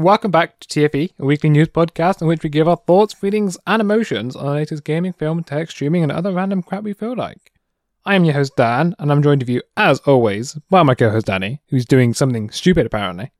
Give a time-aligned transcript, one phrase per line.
[0.00, 3.58] welcome back to TFE, a weekly news podcast in which we give our thoughts, feelings,
[3.66, 7.14] and emotions on the latest gaming, film, tech, streaming, and other random crap we feel
[7.14, 7.52] like.
[8.06, 11.10] I am your host, Dan, and I'm joined with you, as always, by my co
[11.10, 13.30] host, Danny, who's doing something stupid apparently.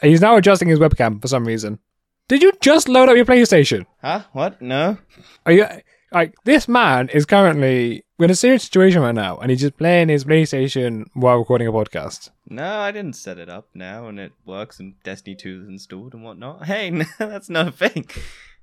[0.00, 1.80] He's now adjusting his webcam for some reason.
[2.28, 3.84] Did you just load up your PlayStation?
[4.00, 4.22] Huh?
[4.32, 4.62] What?
[4.62, 4.96] No.
[5.44, 5.66] Are you
[6.12, 9.76] like this man is currently we're in a serious situation right now, and he's just
[9.76, 12.30] playing his PlayStation while recording a podcast.
[12.48, 16.14] No, I didn't set it up now, and it works, and Destiny 2 is installed
[16.14, 16.66] and whatnot.
[16.66, 18.08] Hey, no, that's not a thing.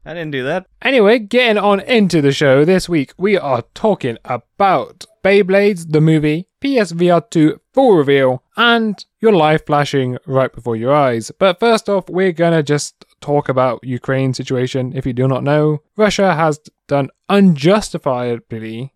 [0.05, 0.67] I didn't do that.
[0.81, 6.47] Anyway, getting on into the show this week, we are talking about Beyblades, the movie,
[6.61, 11.29] PSVR 2 full reveal, and your life flashing right before your eyes.
[11.37, 14.93] But first off, we're gonna just talk about Ukraine situation.
[14.95, 18.93] If you do not know, Russia has done unjustifiably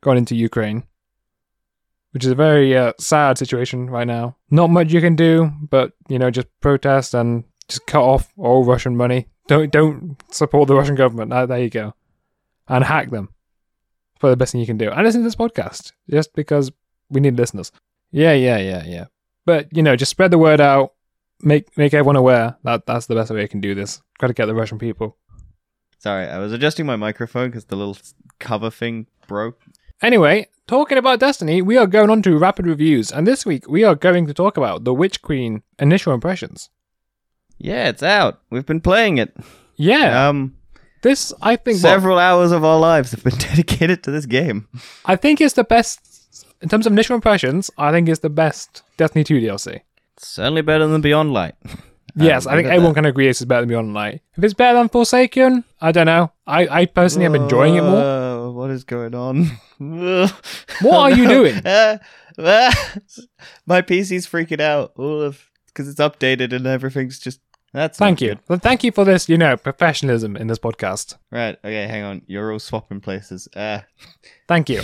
[0.00, 0.84] gone into Ukraine,
[2.12, 4.36] which is a very uh, sad situation right now.
[4.50, 8.64] Not much you can do, but you know, just protest and just cut off all
[8.64, 9.28] Russian money.
[9.46, 11.34] Don't don't support the Russian government.
[11.34, 11.94] Uh, there you go,
[12.66, 13.28] and hack them
[14.18, 14.90] for the best thing you can do.
[14.90, 16.72] And listen to this podcast just because
[17.10, 17.70] we need listeners.
[18.12, 19.04] Yeah, yeah, yeah, yeah.
[19.44, 20.92] But you know, just spread the word out.
[21.40, 24.00] Make make everyone aware that that's the best way you can do this.
[24.18, 25.16] Got to get the Russian people.
[25.98, 27.96] Sorry, I was adjusting my microphone because the little
[28.38, 29.60] cover thing broke.
[30.00, 33.84] Anyway, talking about Destiny, we are going on to rapid reviews, and this week we
[33.84, 36.70] are going to talk about the Witch Queen initial impressions.
[37.58, 38.40] Yeah, it's out.
[38.50, 39.36] We've been playing it.
[39.76, 40.56] Yeah, Um,
[41.02, 44.68] this I think what, several hours of our lives have been dedicated to this game.
[45.04, 46.00] I think it's the best
[46.62, 47.70] in terms of initial impressions.
[47.76, 49.80] I think it's the best Destiny 2 DLC.
[50.16, 51.54] It's certainly better than Beyond Light.
[52.14, 54.20] Yes, Um, I think everyone can agree this is better than Beyond Light.
[54.36, 56.30] If it's better than Forsaken, I don't know.
[56.46, 58.52] I, I personally am enjoying it more.
[58.52, 59.46] What is going on?
[60.82, 61.62] what are you doing?
[61.64, 61.98] my
[63.80, 64.92] PC's freaking out.
[64.98, 67.40] All of because it's updated and everything's just.
[67.72, 68.38] That's Thank you.
[68.46, 71.16] Well, thank you for this, you know, professionalism in this podcast.
[71.30, 71.56] Right.
[71.64, 71.86] Okay.
[71.86, 72.20] Hang on.
[72.26, 73.48] You're all swapping places.
[73.56, 73.80] Uh,
[74.46, 74.82] Thank you.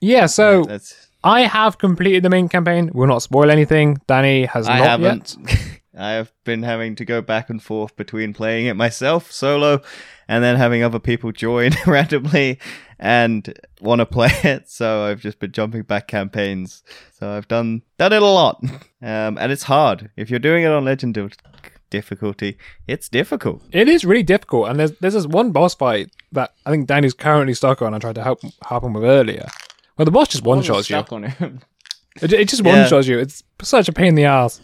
[0.00, 1.08] Yeah, so that's.
[1.22, 2.90] I have completed the main campaign.
[2.94, 3.98] We'll not spoil anything.
[4.06, 5.36] Danny has I not haven't.
[5.46, 5.80] yet.
[5.98, 9.82] I have been having to go back and forth between playing it myself solo
[10.28, 12.58] and then having other people join randomly
[12.98, 14.70] and want to play it.
[14.70, 16.82] So I've just been jumping back campaigns.
[17.18, 18.62] So I've done done it a lot,
[19.02, 20.10] um, and it's hard.
[20.16, 21.36] If you're doing it on legend dif-
[21.90, 22.56] difficulty,
[22.86, 23.62] it's difficult.
[23.72, 27.14] It is really difficult, and there's there's this one boss fight that I think Danny's
[27.14, 27.92] currently stuck on.
[27.92, 29.48] I tried to help help him with earlier.
[29.96, 30.96] Well, the boss just one shots you.
[30.96, 31.60] on him.
[32.22, 33.18] It, it just one shots you.
[33.18, 34.60] It's such a pain in the ass.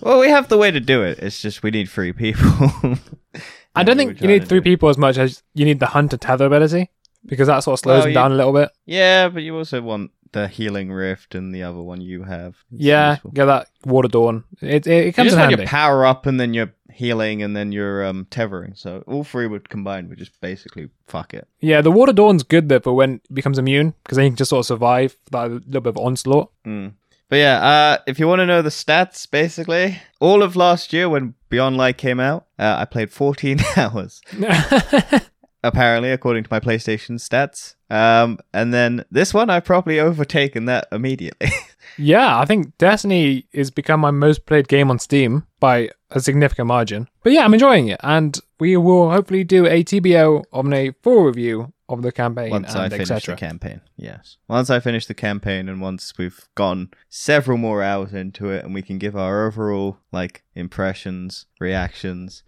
[0.00, 1.18] Well, we have the way to do it.
[1.18, 2.70] It's just we need three people.
[3.74, 6.16] I don't think you need three do- people as much as you need the hunter
[6.16, 6.90] tether ability
[7.24, 8.70] because that sort of slows Well, him you- down a little bit.
[8.86, 12.56] Yeah, but you also want the healing rift and the other one you have.
[12.72, 13.30] It's Yeah, useful.
[13.32, 14.44] get that water dawn.
[14.60, 15.62] It it, it You comes just in want handy.
[15.62, 18.74] your power up and then your healing and then your um tethering.
[18.74, 21.46] So all three would combine would just basically fuck it.
[21.60, 24.36] yeah, the water dawn's good though for when it becomes immune because then you can
[24.36, 26.50] just sort of survive that little bit of onslaught.
[26.66, 26.94] Mm.
[27.28, 31.08] But yeah, uh, if you want to know the stats, basically, all of last year
[31.08, 34.20] when Beyond Light came out, uh, I played 14 hours,
[35.64, 37.74] apparently, according to my PlayStation stats.
[37.90, 41.50] Um, and then this one, I've probably overtaken that immediately.
[41.98, 46.68] yeah, I think Destiny has become my most played game on Steam by a significant
[46.68, 47.08] margin.
[47.22, 51.24] But yeah, I'm enjoying it, and we will hopefully do a TBO on a full
[51.24, 53.80] review of the campaign once I and finish the campaign.
[53.96, 54.38] Yes.
[54.48, 58.74] Once I finish the campaign and once we've gone several more hours into it and
[58.74, 62.42] we can give our overall like impressions, reactions,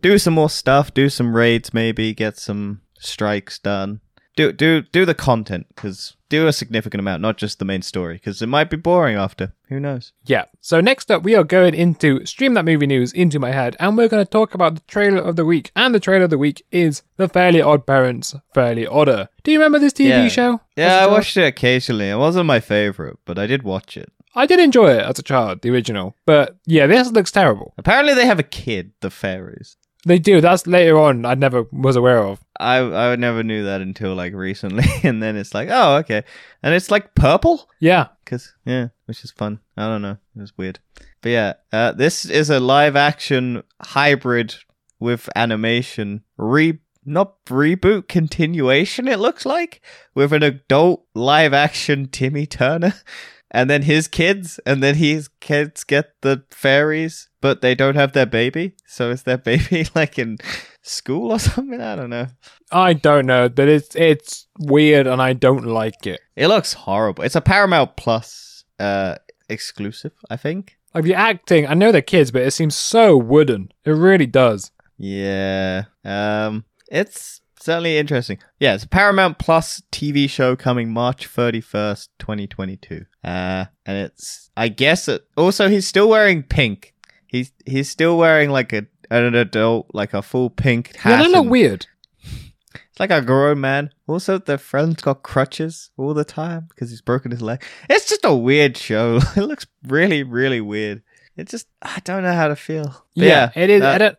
[0.00, 4.00] do some more stuff, do some raids maybe, get some strikes done.
[4.36, 8.18] Do do do the content cuz do a significant amount, not just the main story
[8.18, 9.52] cuz it might be boring after.
[9.68, 10.12] Who knows?
[10.24, 10.44] Yeah.
[10.60, 13.96] So next up, we are going into stream that movie news into my head, and
[13.96, 15.70] we're going to talk about the trailer of the week.
[15.74, 19.28] And the trailer of the week is The Fairly Odd Parents, Fairly Odder.
[19.42, 20.28] Do you remember this TV Yeah.
[20.28, 20.60] show?
[20.76, 22.08] Yeah, I watched it occasionally.
[22.10, 24.10] It wasn't my favorite, but I did watch it.
[24.36, 26.16] I did enjoy it as a child, the original.
[26.26, 27.72] But yeah, this looks terrible.
[27.78, 29.76] Apparently they have a kid, the fairies.
[30.06, 30.40] They do.
[30.42, 31.24] That's later on.
[31.24, 32.43] I never was aware of.
[32.60, 32.78] I
[33.12, 36.22] I never knew that until like recently, and then it's like, oh, okay,
[36.62, 38.08] and it's like purple, Yeah.
[38.26, 39.60] cause yeah, which is fun.
[39.76, 40.78] I don't know, it was weird,
[41.20, 44.54] but yeah, uh, this is a live action hybrid
[45.00, 49.08] with animation re not reboot continuation.
[49.08, 49.82] It looks like
[50.14, 52.94] with an adult live action Timmy Turner.
[53.50, 58.12] And then his kids, and then his kids get the fairies, but they don't have
[58.12, 58.74] their baby.
[58.84, 60.38] So is their baby like in
[60.84, 61.80] school or something?
[61.80, 62.28] I don't know.
[62.70, 66.20] I don't know, but it's it's weird, and I don't like it.
[66.36, 67.24] It looks horrible.
[67.24, 69.16] It's a Paramount Plus uh
[69.48, 70.78] exclusive, I think.
[70.94, 73.72] Like the acting, I know they're kids, but it seems so wooden.
[73.84, 74.70] It really does.
[74.96, 75.84] Yeah.
[76.04, 78.38] Um, it's certainly interesting.
[78.60, 83.06] Yeah, it's a Paramount Plus TV show coming March 31st, 2022.
[83.24, 86.94] Uh, and it's, I guess, it, also he's still wearing pink.
[87.26, 91.10] He's, he's still wearing like a, an adult, like a full pink hat.
[91.10, 91.86] Yeah, they look weird.
[92.22, 93.90] It's like a grown man.
[94.06, 97.62] Also, their friend's got crutches all the time because he's broken his leg.
[97.90, 99.16] It's just a weird show.
[99.36, 101.02] it looks really, really weird.
[101.36, 102.84] It just, I don't know how to feel.
[103.16, 103.82] But Yeah, it is.
[103.82, 104.18] uh, I don't.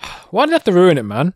[0.30, 1.34] Why did they have to ruin it, man?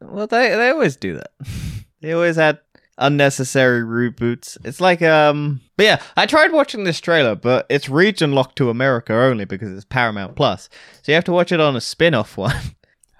[0.00, 1.30] Well, they they always do that.
[2.00, 2.58] they always had
[3.00, 4.56] unnecessary reboots.
[4.64, 8.70] It's like um, but yeah, I tried watching this trailer, but it's region locked to
[8.70, 10.68] America only because it's Paramount Plus.
[11.02, 12.54] So you have to watch it on a spin-off one.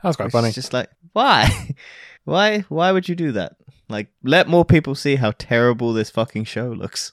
[0.02, 0.48] That's quite funny.
[0.48, 1.74] is just like why,
[2.24, 3.56] why, why would you do that?
[3.88, 7.12] Like, let more people see how terrible this fucking show looks.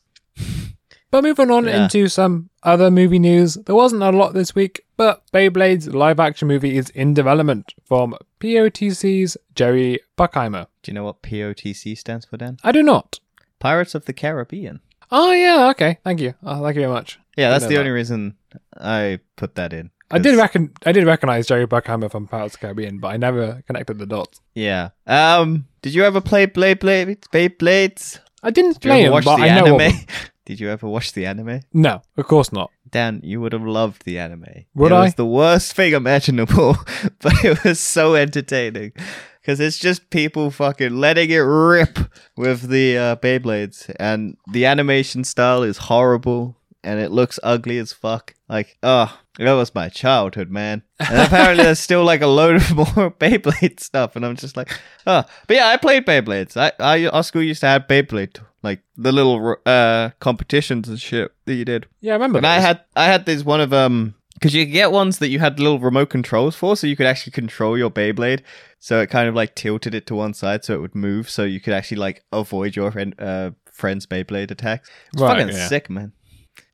[1.17, 1.85] But moving on Yeah.
[1.85, 6.47] into some other movie news, there wasn't a lot this week, but Beyblade's live action
[6.47, 10.67] movie is in development from POTC's Jerry Bruckheimer.
[10.83, 12.57] Do you know what POTC stands for, Dan?
[12.63, 13.19] I do not.
[13.57, 14.81] Pirates of the Caribbean.
[15.11, 15.97] Oh, yeah, okay.
[16.03, 16.35] Thank you.
[16.43, 17.17] Oh, thank you very much.
[17.35, 17.79] Yeah, that's the that.
[17.79, 18.35] only reason
[18.79, 19.89] I put that in.
[20.11, 23.17] I did reckon I did recognize Jerry Bruckheimer from Pirates of the Caribbean, but I
[23.17, 24.39] never connected the dots.
[24.53, 24.89] Yeah.
[25.07, 25.65] Um.
[25.81, 27.27] Did you ever play Blade Blades?
[27.33, 28.19] Beyblades?
[28.43, 29.97] I didn't Did play him, watch but the I know of anime?
[29.97, 30.05] him.
[30.47, 31.59] Did you ever watch the anime?
[31.73, 32.71] No, of course not.
[32.89, 34.63] Dan, you would have loved the anime.
[34.75, 35.03] Would it I?
[35.03, 36.77] was the worst thing imaginable,
[37.19, 38.93] but it was so entertaining.
[39.41, 41.99] Because it's just people fucking letting it rip
[42.37, 43.93] with the uh, Beyblades.
[43.99, 46.55] And the animation style is horrible.
[46.83, 48.33] And it looks ugly as fuck.
[48.47, 50.83] Like, oh, that was my childhood, man.
[50.99, 54.15] And apparently there's still like a load of more Beyblade stuff.
[54.15, 54.71] And I'm just like,
[55.05, 55.23] oh.
[55.47, 56.55] But yeah, I played Beyblades.
[56.55, 58.39] I, I, our school used to have Beyblade.
[58.63, 61.85] Like the little uh competitions and shit that you did.
[62.01, 62.37] Yeah, I remember.
[62.39, 65.29] And I had I had this one of um because you could get ones that
[65.29, 68.41] you had little remote controls for, so you could actually control your Beyblade.
[68.79, 71.43] So it kind of like tilted it to one side so it would move, so
[71.43, 74.89] you could actually like avoid your friend, uh, friend's Beyblade attacks.
[75.13, 75.67] It's Right, fucking yeah.
[75.67, 76.11] sick, man.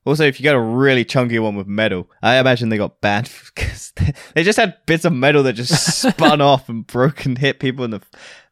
[0.06, 3.32] Also, if you got a really chunky one with metal, I imagine they got banned
[3.56, 3.94] because
[4.36, 7.86] they just had bits of metal that just spun off and broke and hit people
[7.86, 8.02] in the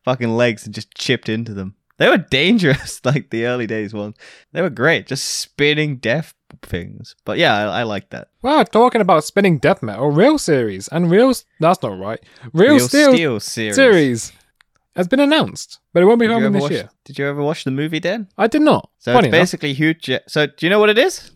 [0.04, 1.76] fucking legs and just chipped into them.
[1.98, 4.16] They were dangerous, like the early days ones.
[4.54, 6.34] They were great, just spinning death
[6.64, 7.16] things.
[7.26, 8.30] But yeah, I, I like that.
[8.42, 11.32] Wow, talking about spinning death metal, real series and real.
[11.60, 12.20] That's not right.
[12.54, 13.76] Real, Steel, series.
[13.76, 14.32] series
[14.96, 16.90] has been announced, but it won't be Did filming this watch, year.
[17.06, 18.28] did you ever watch the movie, Dan?
[18.38, 18.90] I did not.
[18.98, 19.42] So Funny it's enough.
[19.42, 20.10] basically huge.
[20.28, 21.32] So do you know what it is?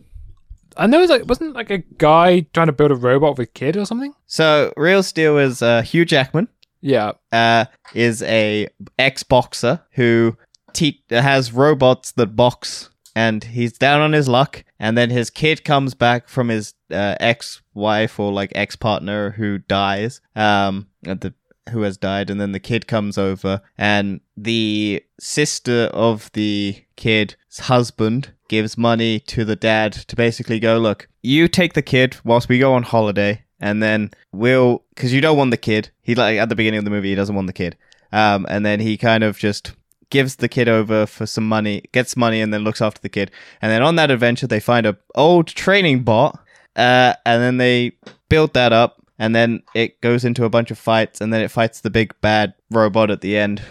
[0.78, 3.78] I know it's like wasn't like a guy trying to build a robot with kid
[3.78, 4.14] or something.
[4.26, 6.48] So Real Steel is uh, Hugh Jackman.
[6.82, 8.68] Yeah, uh, is a
[9.00, 10.38] ex boxer who
[10.74, 14.64] te- has robots that box, and he's down on his luck.
[14.80, 19.32] And then his kid comes back from his uh, ex wife or like ex partner
[19.32, 21.34] who dies, um, and the
[21.72, 27.36] who has died, and then the kid comes over, and the sister of the kid's
[27.62, 32.50] husband gives money to the dad to basically go, look, you take the kid whilst
[32.50, 35.90] we go on holiday, and then we'll, because you don't want the kid.
[36.02, 37.78] He like at the beginning of the movie, he doesn't want the kid,
[38.12, 39.74] um, and then he kind of just
[40.10, 43.32] gives the kid over for some money, gets money, and then looks after the kid.
[43.62, 46.40] And then on that adventure, they find a old training bot,
[46.76, 47.94] uh, and then they
[48.30, 51.52] build that up, and then it goes into a bunch of fights, and then it
[51.52, 53.62] fights the big bad robot at the end.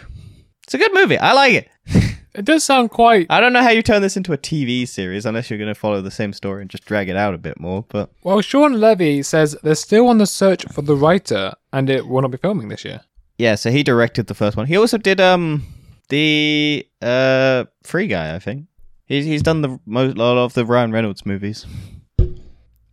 [0.63, 1.17] It's a good movie.
[1.17, 1.69] I like it.
[2.37, 5.25] it does sound quite I don't know how you turn this into a TV series
[5.25, 7.59] unless you're going to follow the same story and just drag it out a bit
[7.59, 7.85] more.
[7.89, 8.41] But well.
[8.41, 12.31] Shawn Levy says they're still on the search for the writer, and it will not
[12.31, 13.01] be filming this year.
[13.37, 14.65] yeah, so he directed the first one.
[14.67, 15.63] He also did um
[16.09, 18.67] the uh Free Guy, I think.
[19.05, 21.65] He's he's done the most lot of the Ryan Reynolds movies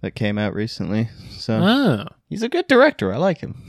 [0.00, 1.08] that came out recently.
[1.30, 2.08] So Ah.
[2.28, 3.12] he's a good director.
[3.12, 3.62] I like him.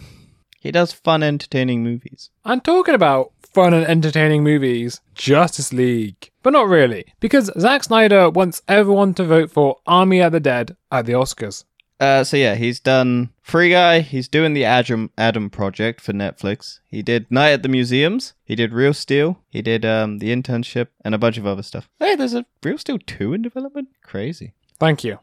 [0.60, 2.30] He does fun, entertaining movies.
[2.46, 6.30] I'm talking about fun and entertaining movies, Justice League.
[6.42, 10.76] But not really, because Zack Snyder wants everyone to vote for Army of the Dead
[10.92, 11.64] at the Oscars.
[12.00, 14.02] Uh, so yeah, he's done Free Guy.
[14.02, 16.80] He's doing the Adam Adam project for Netflix.
[16.88, 18.34] He did Night at the Museums.
[18.44, 19.40] He did Real Steel.
[19.50, 21.88] He did um the internship and a bunch of other stuff.
[22.00, 23.88] Hey, there's a Real Steel two in development.
[24.04, 24.54] Crazy.
[24.80, 25.20] Thank you.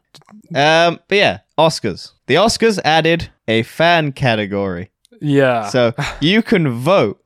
[0.55, 2.13] Um, but yeah, Oscars.
[2.25, 4.89] The Oscars added a fan category,
[5.21, 5.67] Yeah.
[5.67, 7.21] so you can vote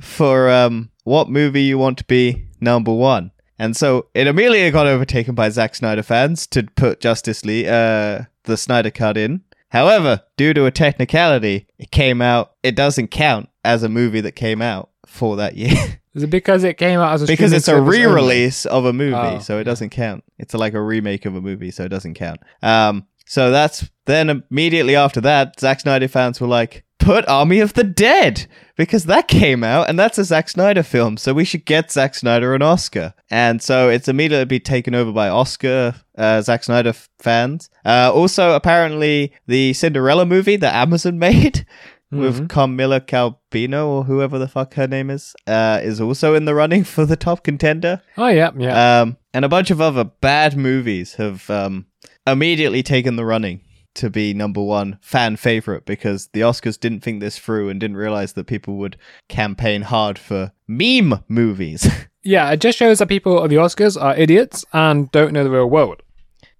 [0.00, 3.30] for um what movie you want to be number one.
[3.58, 8.22] And so it immediately got overtaken by Zack Snyder fans to put Justice League, uh,
[8.44, 9.42] the Snyder Cut in.
[9.68, 12.52] However, due to a technicality, it came out.
[12.62, 16.64] It doesn't count as a movie that came out for that year Is it because
[16.64, 19.64] it came out as a because it's a re-release of a movie, Oh, so it
[19.64, 20.22] doesn't count.
[20.38, 22.40] It's like a remake of a movie, so it doesn't count.
[22.62, 27.74] Um, So that's then immediately after that, Zack Snyder fans were like, put Army of
[27.74, 28.46] the Dead
[28.76, 31.16] because that came out and that's a Zack Snyder film.
[31.16, 33.14] So we should get Zack Snyder an Oscar.
[33.30, 37.68] And so it's immediately be taken over by Oscar uh, Zack Snyder f- fans.
[37.84, 41.66] Uh, also, apparently, the Cinderella movie that Amazon made
[42.10, 46.54] with Carmilla Calbino or whoever the fuck her name is uh, is also in the
[46.54, 48.00] running for the top contender.
[48.16, 49.00] Oh yeah, yeah.
[49.00, 51.86] Um, and a bunch of other bad movies have um,
[52.26, 53.62] immediately taken the running
[53.94, 57.96] to be number one fan favorite because the Oscars didn't think this through and didn't
[57.96, 58.96] realize that people would
[59.28, 61.88] campaign hard for meme movies.
[62.22, 65.50] yeah, it just shows that people at the Oscars are idiots and don't know the
[65.50, 66.02] real world.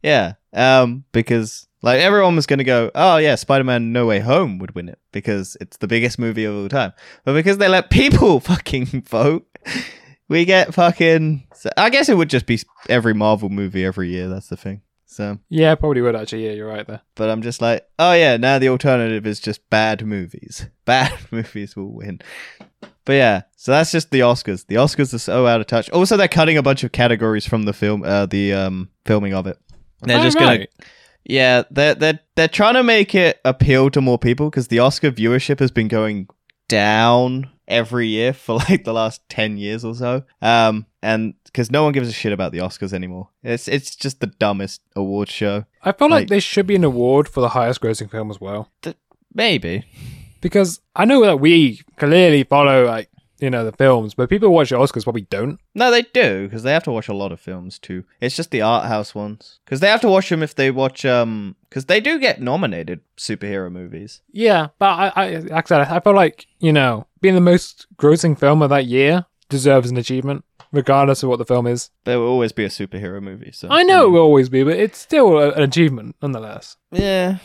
[0.03, 4.59] yeah, um, because like everyone was going to go, oh yeah, Spider-Man: No Way Home
[4.59, 6.93] would win it because it's the biggest movie of all time,
[7.25, 9.47] but because they let people fucking vote.
[10.29, 11.47] We get fucking.
[11.77, 14.29] I guess it would just be every Marvel movie every year.
[14.29, 14.81] That's the thing.
[15.15, 16.47] So, Yeah, probably would actually.
[16.47, 17.01] Yeah, you're right there.
[17.15, 20.67] but I'm just like, oh yeah, now the alternative is just bad movies.
[20.85, 22.21] Bad movies will win.
[23.07, 24.67] But yeah, so that's just the Oscars.
[24.67, 25.89] The Oscars are so out of touch.
[25.91, 29.47] Also, they're cutting a bunch of categories from the film, uh, the um, filming of
[29.47, 29.59] it.
[30.03, 30.69] They're Oh, just gonna, right.
[31.25, 35.11] yeah, they're they're they're trying to make it appeal to more people because the Oscar
[35.11, 36.29] viewership has been going
[36.75, 40.23] down every year for like the last 10 years or so.
[40.43, 43.29] Um and because no one gives a shit about the oscars anymore.
[43.43, 45.65] It's it's just the dumbest award show.
[45.83, 48.41] I feel like, like- there should be an award for the highest grossing film as
[48.41, 48.71] well.
[49.35, 49.85] maybe.
[50.41, 53.09] Because I know that we clearly follow like
[53.45, 55.59] you know the films, but people who watch the Oscars probably don't.
[55.75, 58.51] no they do because they have to watch a lot of films too it's just
[58.51, 61.85] the art house ones because they have to watch them if they watch um because
[61.87, 66.15] they do get nominated superhero movies Yeah, but I, I like I said, I feel
[66.15, 71.23] like you know being the most grossing film of that year deserves an achievement, regardless
[71.23, 71.91] of what the film is.
[72.05, 74.77] there will always be a superhero movie so I know it will always be, but
[74.85, 76.77] it's still a, an achievement nonetheless.
[76.91, 77.39] Yeah,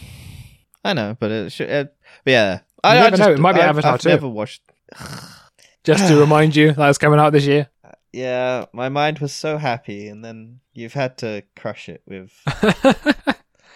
[0.84, 1.70] I know, but it should.
[1.70, 4.10] It, yeah, I, You I never just, know, it might be I've, Avatar I've too.
[4.10, 4.62] never watched.
[5.84, 7.70] Just to remind you that it's coming out this year.
[8.12, 12.32] Yeah, my mind was so happy, and then you've had to crush it with.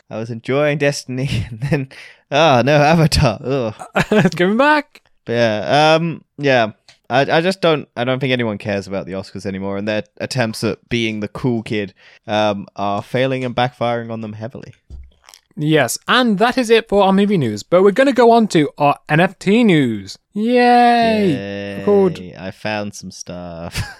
[0.09, 1.89] I was enjoying Destiny, and then
[2.31, 3.39] ah no Avatar.
[3.43, 3.73] Ugh.
[4.11, 5.01] it's coming back.
[5.25, 6.71] But yeah, um, yeah.
[7.09, 10.03] I, I just don't I don't think anyone cares about the Oscars anymore, and their
[10.17, 11.93] attempts at being the cool kid
[12.25, 14.73] um, are failing and backfiring on them heavily.
[15.55, 17.63] Yes, and that is it for our movie news.
[17.63, 20.17] But we're going to go on to our NFT news.
[20.33, 21.79] Yay!
[21.79, 22.17] Record.
[22.17, 23.81] Yay, I found some stuff.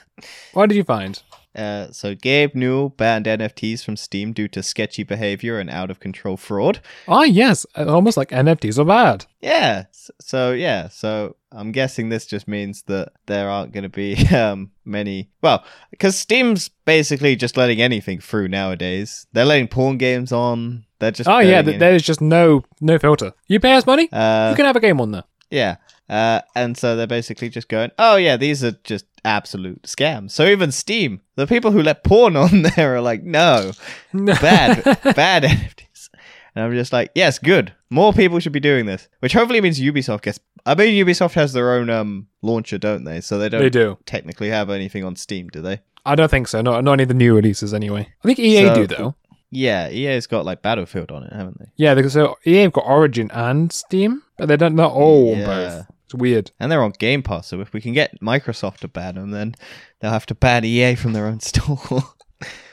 [0.53, 1.21] What did you find?
[1.55, 5.99] Uh, so Gabe Newell banned NFTs from Steam due to sketchy behavior and out of
[5.99, 6.79] control fraud.
[7.07, 9.25] Ah, yes, almost like NFTs are bad.
[9.41, 9.85] Yeah.
[10.19, 10.87] So yeah.
[10.89, 15.29] So I'm guessing this just means that there aren't going to be um, many.
[15.41, 19.27] Well, because Steam's basically just letting anything through nowadays.
[19.33, 20.85] They're letting porn games on.
[21.03, 21.29] They're just.
[21.29, 23.33] Oh yeah, th- there's just no no filter.
[23.47, 25.23] You pay us money, Uh, you can have a game on there.
[25.51, 25.75] Yeah.
[26.09, 30.31] Uh, and so they're basically just going, oh, yeah, these are just absolute scams.
[30.31, 33.71] So even Steam, the people who let porn on there are like, no,
[34.13, 34.83] bad,
[35.15, 36.09] bad NFTs.
[36.55, 37.73] And I'm just like, yes, good.
[37.89, 40.39] More people should be doing this, which hopefully means Ubisoft gets.
[40.65, 43.21] I mean, Ubisoft has their own um launcher, don't they?
[43.21, 43.97] So they don't They do.
[44.05, 45.81] technically have anything on Steam, do they?
[46.05, 46.61] I don't think so.
[46.61, 48.07] Not not any of the new releases anyway.
[48.23, 49.15] I think EA So- do though.
[49.55, 51.65] Yeah, EA's got like Battlefield on it, haven't they?
[51.75, 54.75] Yeah, because so EA have got Origin and Steam, but they don't.
[54.75, 55.45] Not all on Yeah.
[55.45, 55.85] both.
[56.05, 56.51] It's weird.
[56.59, 59.55] And they're on Game Pass, so if we can get Microsoft to ban them, then
[59.99, 62.03] they'll have to ban EA from their own store.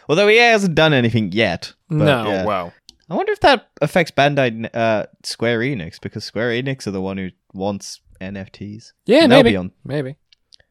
[0.09, 1.73] Although EA hasn't done anything yet.
[1.89, 2.45] but no, yeah.
[2.45, 2.73] well,
[3.09, 7.17] I wonder if that affects Bandai, uh, Square Enix, because Square Enix are the one
[7.19, 8.93] who wants NFTs.
[9.07, 9.73] yeah, And maybe, on.
[9.85, 10.17] maybe.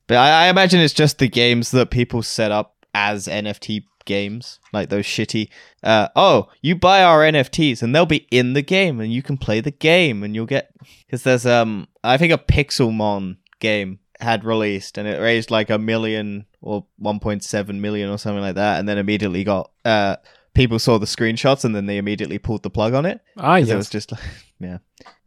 [0.08, 4.60] But I, I imagine it's just the games that people set up as NFT games,
[4.74, 5.50] like those shitty.
[5.84, 9.38] Uh, oh, you buy our NFTs, and they'll be in the game, and you can
[9.38, 10.74] play the game, and you'll get
[11.06, 15.78] because there's um, I think a Pixelmon game had released, and it raised like a
[15.78, 20.16] million or 1.7 million or something like that, and then immediately got uh,
[20.56, 23.22] people saw the screenshots, and then they immediately pulled the plug on it.
[23.38, 23.70] Ah, yes.
[23.70, 24.22] It was just like,
[24.60, 24.78] yeah.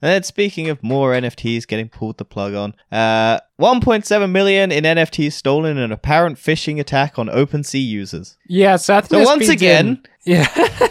[0.02, 4.84] And then speaking of more NFTs getting pulled the plug on, uh, 1.7 million in
[4.84, 8.36] NFTs stolen in an apparent phishing attack on OpenSea users.
[8.48, 10.46] Yeah, so I think So once again- in- yeah,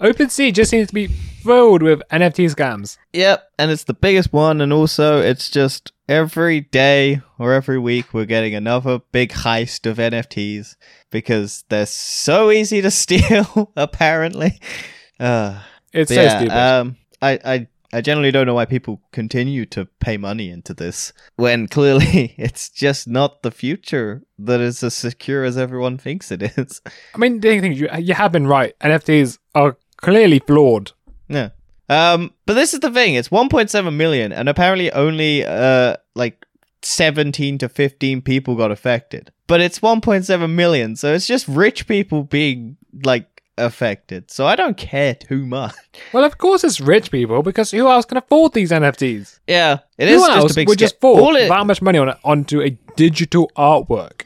[0.00, 2.98] OpenSea just seems to be filled with NFT scams.
[3.12, 8.12] Yep, and it's the biggest one, and also it's just every day or every week
[8.12, 10.76] we're getting another big heist of NFTs
[11.10, 14.60] because they're so easy to steal, apparently.
[15.18, 15.60] Uh,
[15.92, 16.56] It's so yeah, stupid.
[16.56, 21.12] Um, I, I, I generally don't know why people continue to pay money into this
[21.36, 26.42] when clearly it's just not the future that is as secure as everyone thinks it
[26.42, 26.80] is.
[27.14, 28.78] I mean, the thing you, you have been right.
[28.80, 30.92] NFTs are clearly flawed.
[31.28, 31.50] Yeah.
[31.88, 33.14] Um, but this is the thing.
[33.14, 36.44] It's 1.7 million, and apparently only uh like
[36.82, 39.30] 17 to 15 people got affected.
[39.46, 44.30] But it's 1.7 million, so it's just rich people being like affected.
[44.30, 45.74] So I don't care too much.
[46.12, 49.40] Well, of course it's rich people because who else can afford these NFTs?
[49.46, 51.98] Yeah, it who is else just a big would just fall it- that much money
[51.98, 54.22] on it onto a digital artwork?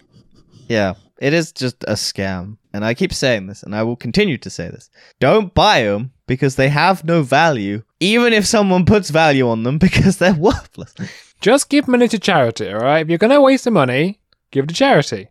[0.69, 2.57] Yeah, it is just a scam.
[2.73, 4.91] And I keep saying this, and I will continue to say this.
[5.19, 9.79] Don't buy them because they have no value, even if someone puts value on them
[9.87, 10.95] because they're worthless.
[11.41, 13.01] Just give money to charity, all right?
[13.01, 14.21] If you're going to waste the money,
[14.53, 15.29] give it to charity.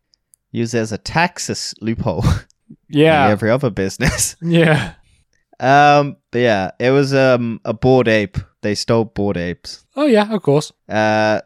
[0.52, 2.24] Use it as a taxes loophole.
[2.90, 3.24] Yeah.
[3.26, 4.36] like every other business.
[4.42, 4.94] Yeah.
[5.60, 8.38] Um, but yeah, it was um a Bored Ape.
[8.62, 9.86] They stole Bored Apes.
[9.96, 10.72] Oh, yeah, of course.
[10.88, 11.42] Uh,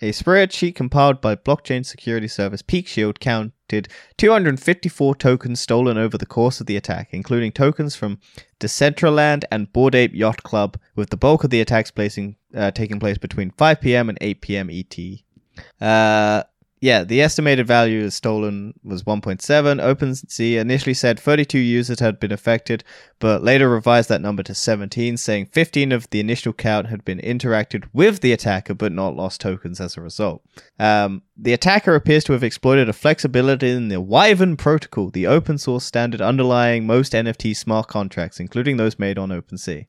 [0.00, 3.88] a spreadsheet compiled by blockchain security service PeckShield counted
[4.18, 8.18] 254 tokens stolen over the course of the attack, including tokens from
[8.58, 12.98] Decentraland and Bored Ape Yacht Club, with the bulk of the attacks placing uh, taking
[12.98, 14.08] place between 5 p.m.
[14.08, 14.70] and 8 p.m.
[14.70, 14.98] ET.
[15.80, 16.42] Uh,
[16.82, 19.38] yeah, the estimated value stolen was 1.7.
[19.40, 22.82] OpenSea initially said 32 users had been affected,
[23.20, 27.20] but later revised that number to 17, saying 15 of the initial count had been
[27.20, 30.42] interacted with the attacker but not lost tokens as a result.
[30.80, 35.58] Um, the attacker appears to have exploited a flexibility in the Wyvern protocol, the open
[35.58, 39.86] source standard underlying most NFT smart contracts, including those made on OpenSea.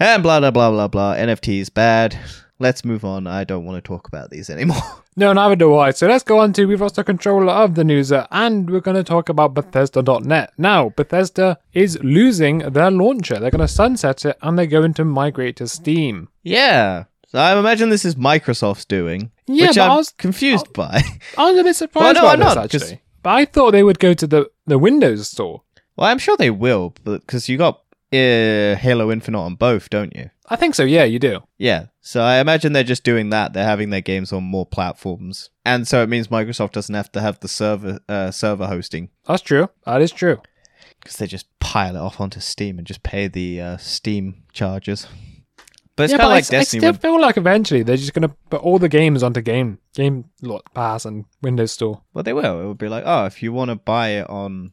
[0.00, 1.14] And blah blah blah blah blah.
[1.14, 2.18] NFTs bad.
[2.62, 3.26] Let's move on.
[3.26, 4.82] I don't want to talk about these anymore.
[5.14, 5.90] No, neither do I.
[5.90, 8.96] So let's go on to we've lost the control of the news, and we're going
[8.96, 10.54] to talk about Bethesda.net.
[10.56, 13.38] Now, Bethesda is losing their launcher.
[13.38, 16.28] They're going to sunset it, and they're going to migrate to Steam.
[16.42, 17.04] yeah.
[17.26, 21.02] So I imagine this is Microsoft's doing, Yeah, which but I'm I was- confused by.
[21.36, 23.44] I was a bit surprised Well, no, by I'm this not, 'cause- actually, but I
[23.44, 25.60] thought they would go to the the Windows store.
[25.96, 27.80] well, I'm sure they will, but because you got
[28.14, 30.30] uh, Halo Infinite on both, don't you?
[30.52, 30.82] I think so.
[30.84, 31.40] Yeah, you do.
[31.56, 31.86] Yeah.
[32.02, 33.52] So I imagine they're just doing that.
[33.54, 37.20] They're having their games on more platforms, and so it means Microsoft doesn't have to
[37.22, 39.68] have the server uh, server hosting That's true.
[39.86, 40.38] That is true.
[41.00, 45.06] because they just pile it off onto Steam and just pay the uh, Steam charges.
[45.96, 46.80] But it's yeah, kind of I like I, Destiny.
[46.80, 49.78] still when- feel like eventually they're just going to put all the games onto Game
[49.94, 50.24] Game
[50.74, 52.02] Pass and Windows Store.
[52.12, 52.60] Well, they will.
[52.60, 54.72] It will be like, oh, if you want to buy it on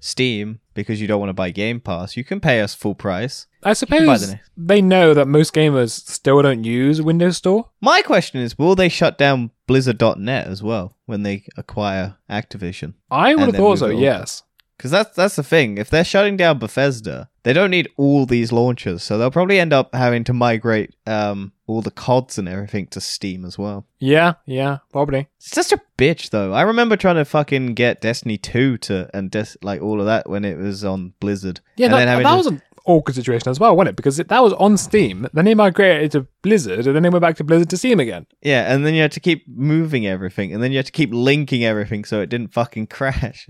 [0.00, 3.47] Steam because you don't want to buy Game Pass, you can pay us full price.
[3.62, 7.68] I suppose the- they know that most gamers still don't use Windows Store.
[7.80, 12.94] My question is, will they shut down Blizzard.net as well when they acquire Activision?
[13.10, 13.88] I would have thought so.
[13.88, 14.42] Yes.
[14.76, 15.76] Because that's that's the thing.
[15.76, 19.72] If they're shutting down Bethesda, they don't need all these launchers, so they'll probably end
[19.72, 23.86] up having to migrate um, all the CODs and everything to Steam as well.
[23.98, 24.34] Yeah.
[24.46, 24.78] Yeah.
[24.92, 25.26] Probably.
[25.38, 26.52] It's such a bitch, though.
[26.52, 30.30] I remember trying to fucking get Destiny two to and Des- like all of that
[30.30, 31.60] when it was on Blizzard.
[31.76, 31.86] Yeah.
[31.86, 33.96] and That, then having that to- was an awkward situation as well, wasn't it?
[33.96, 35.28] Because it, that was on Steam.
[35.32, 38.26] Then they migrated to Blizzard, and then they went back to Blizzard to Steam again.
[38.42, 41.10] Yeah, and then you had to keep moving everything, and then you had to keep
[41.12, 43.48] linking everything so it didn't fucking crash.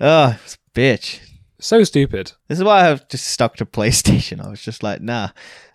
[0.00, 0.36] A
[0.74, 1.20] bitch.
[1.60, 2.32] So stupid.
[2.48, 4.44] This is why I've just stuck to PlayStation.
[4.44, 5.28] I was just like, nah,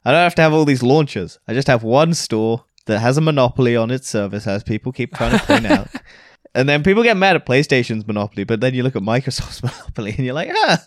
[0.04, 1.38] I don't have to have all these launchers.
[1.48, 5.14] I just have one store that has a monopoly on its service, as people keep
[5.14, 5.88] trying to point out.
[6.56, 10.12] And then people get mad at PlayStation's monopoly, but then you look at Microsoft's monopoly,
[10.12, 10.82] and you're like, ah,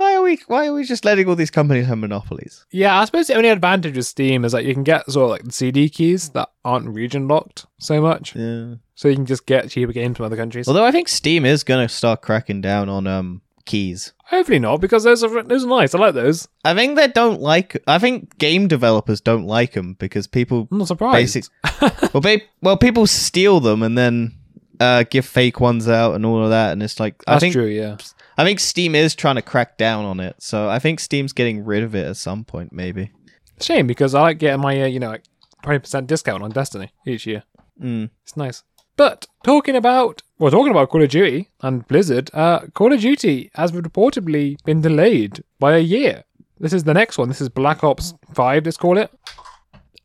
[0.00, 2.64] why are we, why are we just letting all these companies have monopolies?
[2.70, 5.30] Yeah, I suppose the only advantage with Steam is that you can get sort of
[5.30, 8.76] like the CD keys that aren't region locked so much, Yeah.
[8.94, 10.66] so you can just get cheaper games from other countries.
[10.68, 14.14] Although I think Steam is gonna start cracking down on um keys.
[14.24, 15.94] Hopefully not, because those are those are nice.
[15.94, 16.48] I like those.
[16.64, 17.76] I think they don't like.
[17.86, 21.34] I think game developers don't like them because people I'm not surprised.
[21.34, 22.14] basic.
[22.14, 24.32] well, ba- well, people steal them and then
[24.80, 27.52] uh, give fake ones out and all of that, and it's like I That's think
[27.52, 27.66] true.
[27.66, 27.96] Yeah.
[28.38, 30.36] I think Steam is trying to crack down on it.
[30.38, 33.12] So I think Steam's getting rid of it at some point, maybe.
[33.60, 35.24] Shame because I like getting my uh, you know like
[35.62, 37.42] twenty percent discount on Destiny each year.
[37.80, 38.10] Mm.
[38.22, 38.62] It's nice.
[38.96, 43.50] But talking about well, talking about Call of Duty and Blizzard, uh, Call of Duty
[43.54, 46.24] has reportedly been delayed by a year.
[46.58, 47.28] This is the next one.
[47.28, 48.64] This is Black Ops Five.
[48.66, 49.10] Let's call it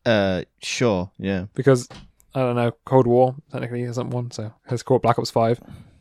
[0.04, 1.46] Uh, sure, yeah.
[1.54, 1.88] because
[2.36, 5.58] I don't know Cold War technically isn't one, so it's called Black Ops Five.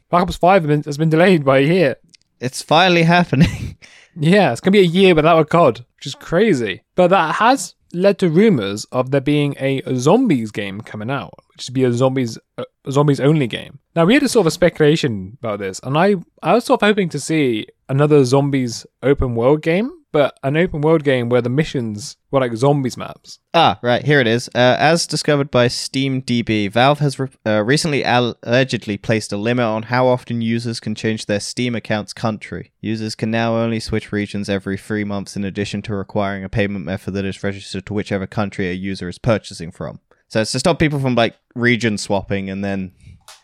[0.09, 1.95] Black Ops Five has been, has been delayed by a year.
[2.41, 3.77] It's finally happening.
[4.17, 6.83] Yeah, it's gonna be a year without a COD, which is crazy.
[6.95, 11.67] But that has led to rumors of there being a zombies game coming out, which
[11.67, 13.79] would be a zombies uh, zombies only game.
[13.95, 16.83] Now we had a sort of a speculation about this, and I I was sort
[16.83, 21.41] of hoping to see another zombies open world game but an open world game where
[21.41, 23.39] the missions were like zombies maps.
[23.53, 24.47] Ah, right, here it is.
[24.55, 29.65] Uh, as discovered by SteamDB, Valve has re- uh, recently al- allegedly placed a limit
[29.65, 32.71] on how often users can change their Steam account's country.
[32.79, 36.85] Users can now only switch regions every three months, in addition to requiring a payment
[36.85, 39.99] method that is registered to whichever country a user is purchasing from.
[40.29, 42.93] So it's to stop people from like region swapping and then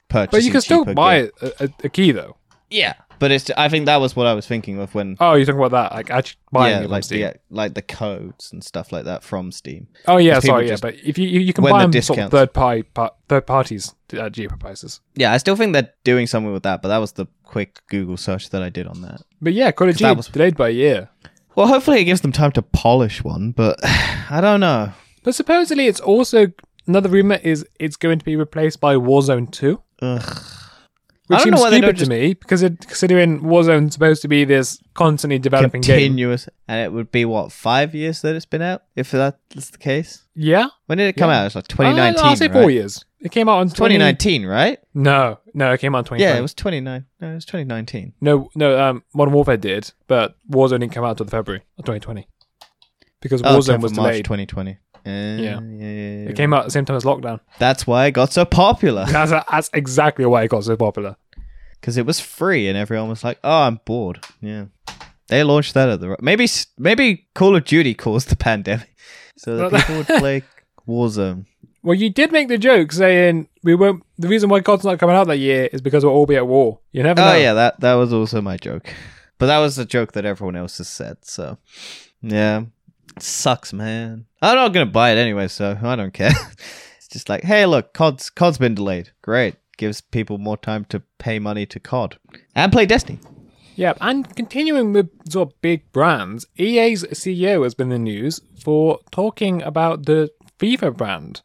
[0.07, 0.37] purchasing.
[0.37, 2.37] But you can still buy a, a, a key though.
[2.69, 3.51] Yeah, but it's.
[3.55, 5.15] I think that was what I was thinking of when.
[5.19, 7.21] Oh, you're talking about that, like actually buying yeah, like Steam.
[7.21, 9.87] the like the codes and stuff like that from Steam.
[10.07, 12.31] Oh yeah, sorry, yeah, but if you you, you can buy the them sort of
[12.31, 15.01] third party par- third parties uh, cheaper prices.
[15.13, 18.17] Yeah, I still think they're doing something with that, but that was the quick Google
[18.17, 19.21] search that I did on that.
[19.39, 21.09] But yeah, Call of Duty was- delayed by a year.
[21.55, 24.93] Well, hopefully it gives them time to polish one, but I don't know.
[25.21, 26.47] But supposedly it's also
[26.87, 30.43] another rumor is it's going to be replaced by Warzone 2, Ugh.
[31.31, 33.93] Which I don't seems know why stupid don't to just- me because it, considering Warzone's
[33.93, 36.09] supposed to be this constantly developing game.
[36.11, 39.77] Continuous, and it would be what five years that it's been out, if that's the
[39.77, 40.25] case.
[40.35, 41.41] Yeah, When did it come Yeah.
[41.41, 41.45] out?
[41.47, 42.23] It's like 2019.
[42.23, 42.53] Uh, I'll say right?
[42.61, 43.03] four years.
[43.19, 43.95] It came out in 20...
[43.95, 44.79] 2019, right?
[44.95, 46.23] No, no, it came out in 2020.
[46.23, 47.05] Yeah, it was 29.
[47.19, 48.13] No, it was 2019.
[48.19, 52.27] No, no, um, Modern Warfare did, but Warzone didn't come out until February of 2020
[53.21, 54.25] because Oh, it Warzone was from March delayed.
[54.25, 54.71] 2020.
[54.71, 55.35] Uh, yeah.
[55.39, 55.59] Yeah.
[55.59, 57.39] yeah, yeah, It came out at the same time as lockdown.
[57.59, 59.05] That's why it got so popular.
[59.09, 61.15] That's that's exactly why it got so popular.
[61.81, 64.65] Because it was free and everyone was like, "Oh, I'm bored." Yeah,
[65.27, 68.95] they launched that at the maybe maybe Call of Duty caused the pandemic
[69.35, 70.43] so that people would play
[70.87, 71.45] Warzone.
[71.83, 74.03] Well, you did make the joke saying we won't.
[74.17, 76.47] The reason why COD's not coming out that year is because we'll all be at
[76.47, 76.79] war.
[76.91, 77.31] You never oh, know.
[77.31, 78.93] Oh yeah, that that was also my joke,
[79.39, 81.17] but that was a joke that everyone else has said.
[81.25, 81.57] So
[82.21, 82.65] yeah,
[83.15, 84.25] it sucks, man.
[84.41, 86.33] I'm not gonna buy it anyway, so I don't care.
[86.97, 89.09] it's just like, hey, look, COD's COD's been delayed.
[89.23, 92.19] Great, gives people more time to pay money to COD
[92.55, 93.19] and play Destiny.
[93.75, 98.39] Yeah, and continuing with sort of big brands, EA's CEO has been in the news
[98.63, 101.41] for talking about the FIFA brand,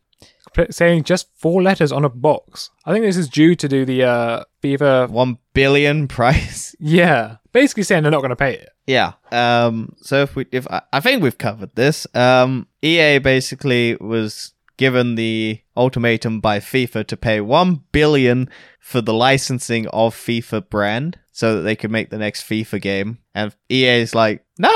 [0.69, 2.69] saying just four letters on a box.
[2.85, 5.09] I think this is due to do the uh, FIFA.
[5.09, 6.65] One billion price.
[6.79, 8.69] Yeah, basically saying they're not going to pay it.
[8.87, 9.13] Yeah.
[9.33, 9.95] Um.
[10.03, 12.07] So if we, if I, I think we've covered this.
[12.15, 12.67] Um.
[12.83, 18.49] EA basically was given the ultimatum by FIFA to pay one billion
[18.81, 23.19] for the licensing of FIFA brand, so that they could make the next FIFA game.
[23.35, 24.71] And EA is like, no.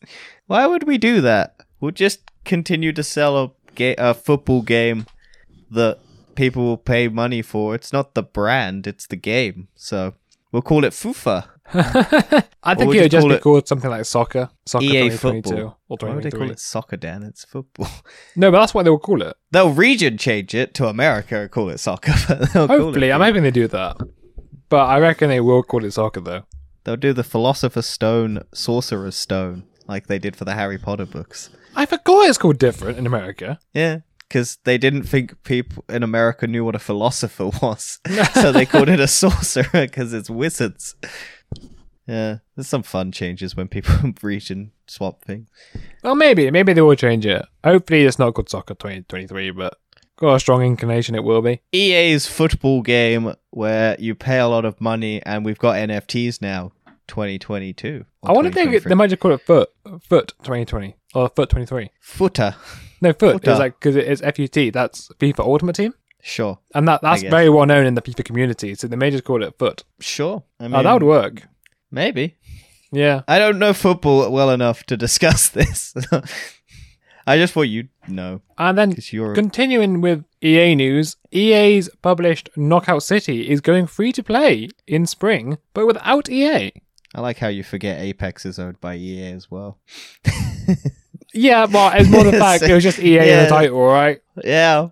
[0.46, 1.56] Why would we do that?
[1.80, 5.06] We'll just continue to sell a, ga- a football game
[5.70, 5.98] that
[6.34, 7.74] people will pay money for.
[7.74, 9.68] It's not the brand; it's the game.
[9.74, 10.14] So
[10.50, 11.48] we'll call it FIFA.
[11.74, 13.42] I think it would just be it?
[13.42, 15.78] called something like soccer, soccer EA football.
[15.88, 17.22] or Why would they call it soccer, Dan?
[17.22, 17.88] It's football.
[18.36, 19.36] No, but that's what they will call it.
[19.50, 22.12] They'll region change it to America and call it soccer.
[22.28, 23.96] But they'll call Hopefully, it I'm hoping they do that.
[24.68, 26.42] But I reckon they will call it soccer though.
[26.84, 31.50] They'll do the Philosopher's Stone, Sorcerer's Stone, like they did for the Harry Potter books.
[31.76, 33.58] I forgot it's called different in America.
[33.74, 37.98] Yeah, because they didn't think people in America knew what a philosopher was,
[38.34, 40.96] so they called it a sorcerer because it's wizards.
[42.06, 45.48] Yeah, there's some fun changes when people region swap things.
[46.02, 47.44] Well, maybe, maybe they will change it.
[47.62, 49.76] Hopefully, it's not good soccer 2023, but
[50.16, 51.60] got a strong inclination it will be.
[51.72, 56.72] EA's football game where you pay a lot of money, and we've got NFTs now,
[57.08, 58.06] 2022.
[58.24, 61.90] I wonder if they, they might just call it foot, foot 2020 or foot 23.
[62.00, 62.54] footer.
[63.00, 63.52] No, foot Footer.
[63.52, 64.72] is like because it's FUT.
[64.72, 68.74] That's FIFA Ultimate Team, Sure, and that that's very well known in the FIFA community.
[68.74, 69.84] So they may just call it foot.
[70.00, 70.42] sure.
[70.60, 71.42] I mean, oh, that would work.
[71.90, 72.36] maybe.
[72.90, 73.20] Yeah.
[73.28, 75.94] I don't know football well enough to discuss this.
[77.26, 78.94] I just thought you'd know And then.
[79.34, 85.58] Continuing with EA news, EA's published Knockout City is going free to play in spring,
[85.74, 86.72] but without EA.
[87.14, 89.78] I like how you forget Apex is owned by EA as well.
[91.34, 94.20] Yeah, well, it's more the fact it was just EA in the title, right?
[94.42, 94.88] yeah,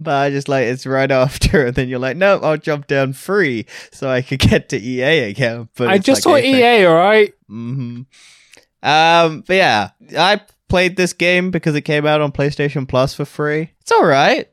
[0.00, 3.12] but I just like it's right after, and then you're like, no, I'll jump down
[3.12, 5.68] free so I could get to EA again.
[5.76, 7.32] But I just like saw EA, all right.
[7.48, 8.02] hmm
[8.82, 13.24] Um, but yeah, I played this game because it came out on PlayStation Plus for
[13.24, 13.70] free.
[13.80, 14.48] It's all right.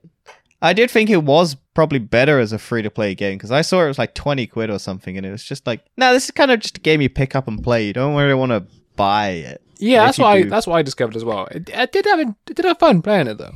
[0.61, 3.61] I did think it was probably better as a free to play game because I
[3.61, 6.25] saw it was like 20 quid or something, and it was just like, no, this
[6.25, 7.85] is kind of just a game you pick up and play.
[7.85, 9.61] You don't really want to buy it.
[9.77, 11.47] Yeah, that's what I that's what I discovered as well.
[11.51, 13.55] I did have it did have fun playing it though.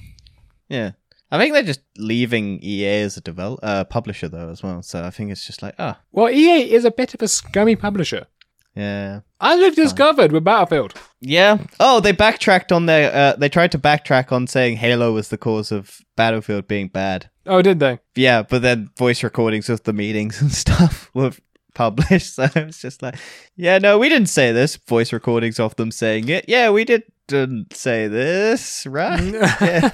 [0.67, 0.91] Yeah.
[1.31, 4.81] I think they're just leaving EA as a develop uh, publisher though as well.
[4.81, 7.75] So I think it's just like, ah, Well, EA is a bit of a scummy
[7.75, 8.27] publisher,
[8.75, 9.21] yeah.
[9.41, 10.93] as we've discovered with Battlefield.
[11.19, 11.57] Yeah.
[11.79, 13.13] Oh, they backtracked on their.
[13.13, 17.29] Uh, they tried to backtrack on saying Halo was the cause of Battlefield being bad.
[17.45, 17.99] Oh, did they?
[18.15, 21.31] Yeah, but then voice recordings of the meetings and stuff were
[21.73, 22.35] published.
[22.37, 23.15] So it's just like,
[23.55, 24.75] yeah, no, we didn't say this.
[24.75, 26.45] Voice recordings of them saying it.
[26.47, 29.33] Yeah, we did, didn't say this, right?
[29.61, 29.89] yeah.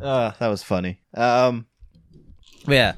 [0.00, 1.00] Oh, that was funny.
[1.14, 1.66] Um,
[2.66, 2.94] yeah,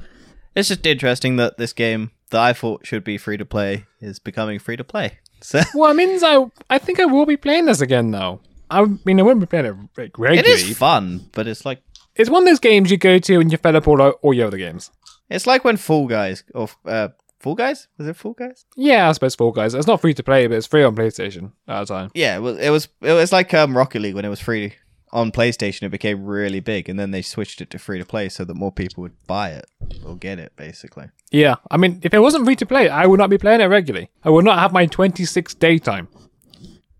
[0.55, 4.19] it's just interesting that this game that I thought should be free to play is
[4.19, 5.19] becoming free to play.
[5.45, 8.41] So well, it means I I think I will be playing this again though.
[8.71, 10.53] I mean, I wouldn't be playing it like, it regularly.
[10.53, 11.83] is fun, but it's like
[12.17, 14.47] It's one of those games you go to and you fed up all, all your
[14.47, 14.91] other games.
[15.29, 17.09] it's like when Fall Guys or uh,
[17.41, 18.65] Fall Guys was it Fall Guys?
[18.75, 19.75] Yeah, I suppose Fall Guys.
[19.75, 22.11] It's not free to play, but it's free on PlayStation at the time.
[22.15, 22.59] Yeah, it was.
[22.59, 22.89] It was.
[23.03, 24.73] It was like um, Rocket League when it was free
[25.15, 25.85] on PlayStation.
[25.85, 28.55] It became really big, and then they switched it to free to play so that
[28.55, 29.67] more people would buy it
[30.05, 30.53] or get it.
[30.57, 33.61] Basically, Yeah, I mean, if it wasn't free to play, I would not be playing
[33.63, 34.11] it regularly.
[34.23, 36.09] I would not have my 26 daytime.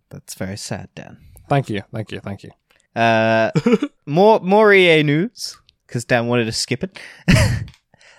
[0.09, 1.19] that's very sad, Dan.
[1.49, 2.51] Thank you, thank you, thank you.
[2.97, 3.51] Uh,
[4.07, 6.99] more more EA news because Dan wanted to skip it.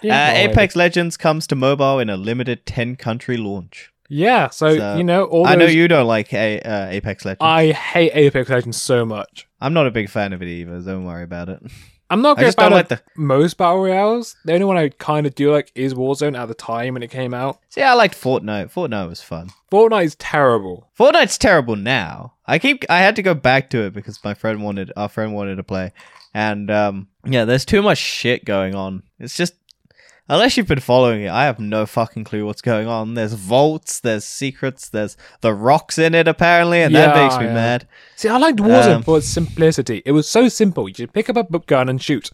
[0.01, 3.91] Yeah, uh, Apex Legends comes to mobile in a limited ten country launch.
[4.09, 7.41] Yeah, so, So, you know, all I know you don't like a, uh, Apex Legends.
[7.41, 9.47] I hate Apex Legends so much.
[9.59, 10.79] I'm not a big fan of it either.
[10.81, 11.59] Don't worry about it.
[12.09, 13.19] I'm not I good just don't about like like the.
[13.19, 14.35] most battle royales.
[14.45, 17.09] The only one I kind of do like is Warzone at the time when it
[17.09, 17.59] came out.
[17.69, 18.71] See, I liked Fortnite.
[18.71, 19.49] Fortnite was fun.
[19.71, 20.87] Fortnite is terrible.
[20.97, 22.33] Fortnite's terrible now.
[22.45, 25.33] I keep I had to go back to it because my friend wanted our friend
[25.33, 25.93] wanted to play.
[26.31, 29.01] And um yeah, there's too much shit going on.
[29.17, 29.55] It's just
[30.29, 33.13] unless you've been following it, I have no fucking clue what's going on.
[33.13, 37.45] There's vaults, there's secrets, there's the rocks in it apparently, and that Yeah, makes me
[37.45, 37.53] yeah.
[37.53, 37.87] mad.
[38.15, 40.01] See, I liked Warzone Um, for its simplicity.
[40.05, 40.87] It was so simple.
[40.87, 42.29] You just pick up a book gun and shoot.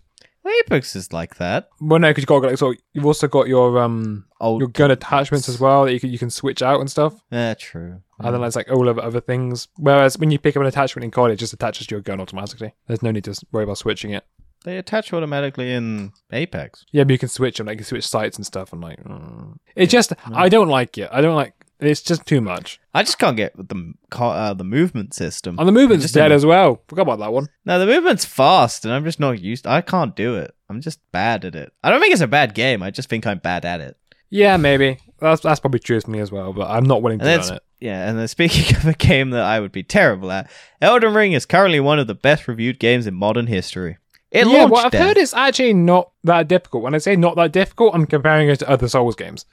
[0.62, 1.70] Apex is like that.
[1.80, 4.90] Well, no, because you got like so you've also got your um Old your gun
[4.90, 7.14] attachments as well that you can you can switch out and stuff.
[7.32, 8.02] Yeah, true.
[8.20, 9.68] And then there's like all of other things.
[9.78, 12.20] Whereas when you pick up an attachment in COD, it just attaches to your gun
[12.20, 12.74] automatically.
[12.88, 14.26] There's no need to s- worry about switching it.
[14.64, 16.86] They attach automatically in Apex.
[16.92, 17.68] Yeah, but you can switch them.
[17.68, 18.72] Like you can switch sites and stuff.
[18.74, 19.58] And like, mm.
[19.76, 21.10] it just I don't like it.
[21.12, 21.54] I don't like.
[21.80, 22.80] It's just too much.
[22.94, 25.58] I just can't get with the uh, the movement system.
[25.58, 26.84] And the movement's just dead in- as well.
[26.88, 27.48] Forgot about that one.
[27.66, 29.66] No, the movement's fast, and I'm just not used.
[29.66, 30.54] I can't do it.
[30.70, 31.74] I'm just bad at it.
[31.84, 32.84] I don't think it's a bad game.
[32.84, 33.98] I just think I'm bad at it.
[34.30, 36.54] Yeah, maybe that's that's probably true for me as well.
[36.54, 37.64] But I'm not willing to learn it.
[37.80, 38.08] yeah.
[38.08, 41.48] And then speaking of a game that I would be terrible at, Elden Ring is
[41.48, 43.98] currently one of the best reviewed games in modern history.
[44.32, 45.08] It yeah, well, I've then.
[45.08, 46.84] heard it's actually not that difficult.
[46.84, 49.46] When I say not that difficult, I'm comparing it to other Souls games.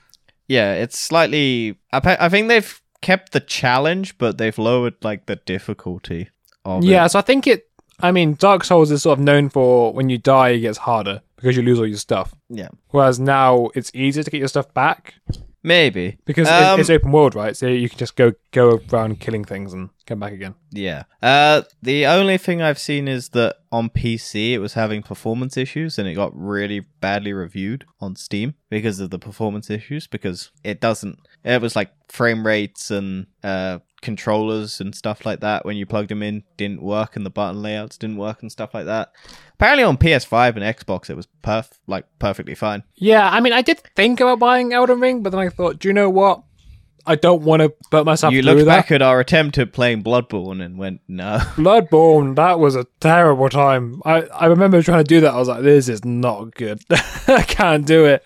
[0.47, 1.77] Yeah, it's slightly.
[1.91, 6.29] I, think they've kept the challenge, but they've lowered like the difficulty
[6.65, 7.09] of Yeah, it.
[7.09, 7.67] so I think it.
[7.99, 11.21] I mean, Dark Souls is sort of known for when you die, it gets harder
[11.35, 12.33] because you lose all your stuff.
[12.49, 15.15] Yeah, Whereas now it's easier to get your stuff back
[15.61, 17.55] maybe because it- Um, it's open world, right?
[17.55, 20.55] So you can just go go around killing things and come back again.
[20.71, 21.03] Yeah.
[21.21, 25.97] Uh, the only thing I've seen is that on PC it was having performance issues
[25.99, 30.81] and it got really badly reviewed on Steam because of the performance issues because it
[30.81, 31.19] doesn't.
[31.45, 36.09] It was like frame rates and uh controllers and stuff like that when you plugged
[36.09, 39.11] them in didn't work and the button layouts didn't work and stuff like that.
[39.53, 42.83] Apparently on PS5 and Xbox it was perf like perfectly fine.
[42.95, 45.87] Yeah, I mean, I did think about buying Elden Ring, but then I thought, do
[45.87, 46.43] you know what?
[47.05, 48.65] I don't want to put myself you looked that.
[48.65, 51.37] back at our attempt at playing Bloodborne and went no.
[51.55, 54.01] Bloodborne, that was a terrible time.
[54.05, 55.33] I, I remember trying to do that.
[55.33, 56.81] I was like, this is not good.
[57.27, 58.25] I can't do it.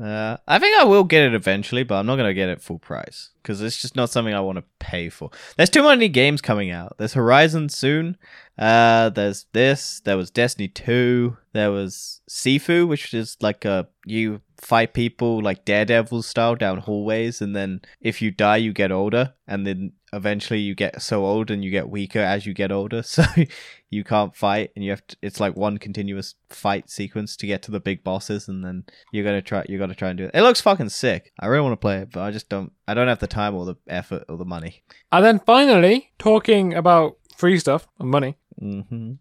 [0.00, 2.78] Uh, I think I will get it eventually, but I'm not gonna get it full
[2.78, 5.30] price because it's just not something I want to pay for.
[5.56, 6.96] There's too many games coming out.
[6.96, 8.16] There's Horizon soon.
[8.58, 10.00] Uh, there's this.
[10.04, 11.36] There was Destiny Two.
[11.52, 17.40] There was Sifu, which is like a you fight people like Daredevil style down hallways,
[17.40, 21.50] and then if you die, you get older, and then eventually you get so old
[21.50, 23.24] and you get weaker as you get older, so
[23.88, 25.16] you can't fight, and you have to.
[25.22, 29.24] It's like one continuous fight sequence to get to the big bosses, and then you're
[29.24, 29.64] gonna try.
[29.68, 30.32] You gotta try and do it.
[30.34, 31.32] It looks fucking sick.
[31.40, 32.72] I really want to play it, but I just don't.
[32.86, 34.82] I don't have the time or the effort or the money.
[35.10, 39.12] And then finally, talking about free stuff and money, hmm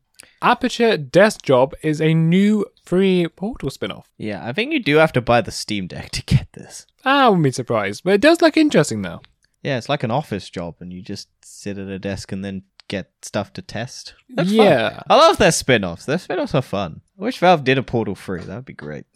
[0.41, 4.09] Aperture Desk Job is a new free Portal spin off.
[4.17, 6.85] Yeah, I think you do have to buy the Steam Deck to get this.
[7.03, 9.21] I wouldn't be surprised, but it does look interesting though.
[9.63, 12.63] Yeah, it's like an office job, and you just sit at a desk and then
[12.87, 14.13] get stuff to test.
[14.29, 14.57] That's fun.
[14.57, 15.01] yeah.
[15.09, 16.05] I love their spin offs.
[16.05, 17.01] Their spin offs are fun.
[17.19, 18.41] I wish Valve did a Portal 3.
[18.43, 19.05] That would be great.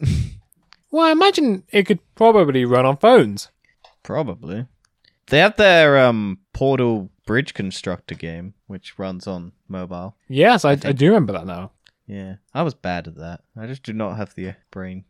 [0.90, 3.48] Well, I imagine it could probably run on phones.
[4.04, 4.66] Probably.
[5.28, 10.16] They have their um, Portal Bridge Constructor game, which runs on mobile.
[10.28, 11.72] Yes, I, I, think- do remember that now.
[12.06, 13.40] Yeah, I was bad at that.
[13.56, 15.04] I just do not have the brain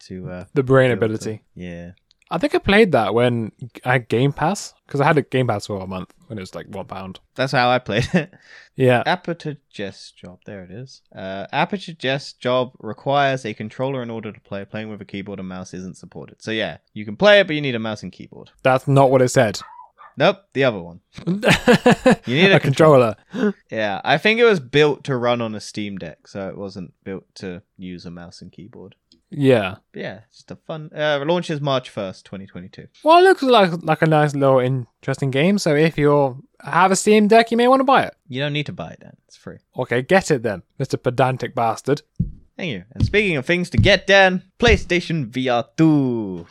[0.00, 0.30] to.
[0.30, 1.42] Uh, The brain able to- ability.
[1.54, 1.92] Yeah.
[2.30, 3.52] I think I played that when
[3.84, 6.42] I had Game Pass because I had a Game Pass for a month when it
[6.42, 7.20] was like one pound.
[7.36, 8.32] That's how I played it.
[8.74, 10.40] Yeah, Aperture Desk job.
[10.44, 11.02] There it is.
[11.14, 14.64] Uh, Aperture Desk job requires a controller in order to play.
[14.64, 16.42] Playing with a keyboard and mouse isn't supported.
[16.42, 18.50] So yeah, you can play it, but you need a mouse and keyboard.
[18.62, 19.60] that's not what it said.
[20.18, 21.00] Nope, the other one.
[21.26, 23.16] you need a a controller.
[23.70, 26.94] Yeah, I think it was built to run on a Steam Deck, so it wasn't
[27.04, 28.94] built to use a mouse and keyboard.
[29.30, 29.76] Yeah.
[29.92, 30.90] But yeah, it's just a fun.
[30.94, 32.86] Uh, launches March first, twenty twenty two.
[33.02, 35.58] Well, it looks like like a nice little interesting game.
[35.58, 38.14] So if you have a Steam Deck, you may want to buy it.
[38.28, 39.58] You don't need to buy it then; it's free.
[39.76, 42.02] Okay, get it then, Mister Pedantic bastard.
[42.56, 42.84] Thank you.
[42.92, 46.46] And speaking of things to get done, PlayStation VR two.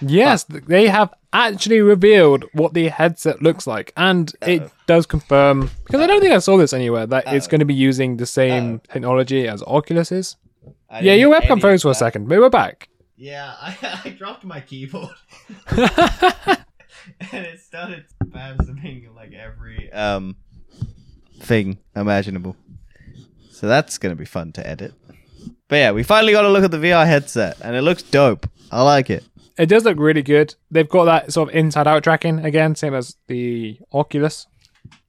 [0.00, 5.70] Yes, th- they have actually revealed what the headset looks like, and it does confirm
[5.84, 8.26] because I don't think I saw this anywhere that it's going to be using the
[8.26, 10.36] same technology as Oculus is.
[10.90, 12.88] I Yeah, your webcam froze for a second, but we're back.
[13.16, 15.14] Yeah, I, I dropped my keyboard.
[15.70, 15.86] and
[17.32, 20.36] it started spasming like every um
[21.40, 22.56] thing imaginable.
[23.50, 24.94] So that's gonna be fun to edit.
[25.68, 28.48] But yeah, we finally got a look at the VR headset, and it looks dope.
[28.70, 29.24] I like it.
[29.58, 30.54] It does look really good.
[30.70, 34.46] They've got that sort of inside-out tracking again, same as the Oculus.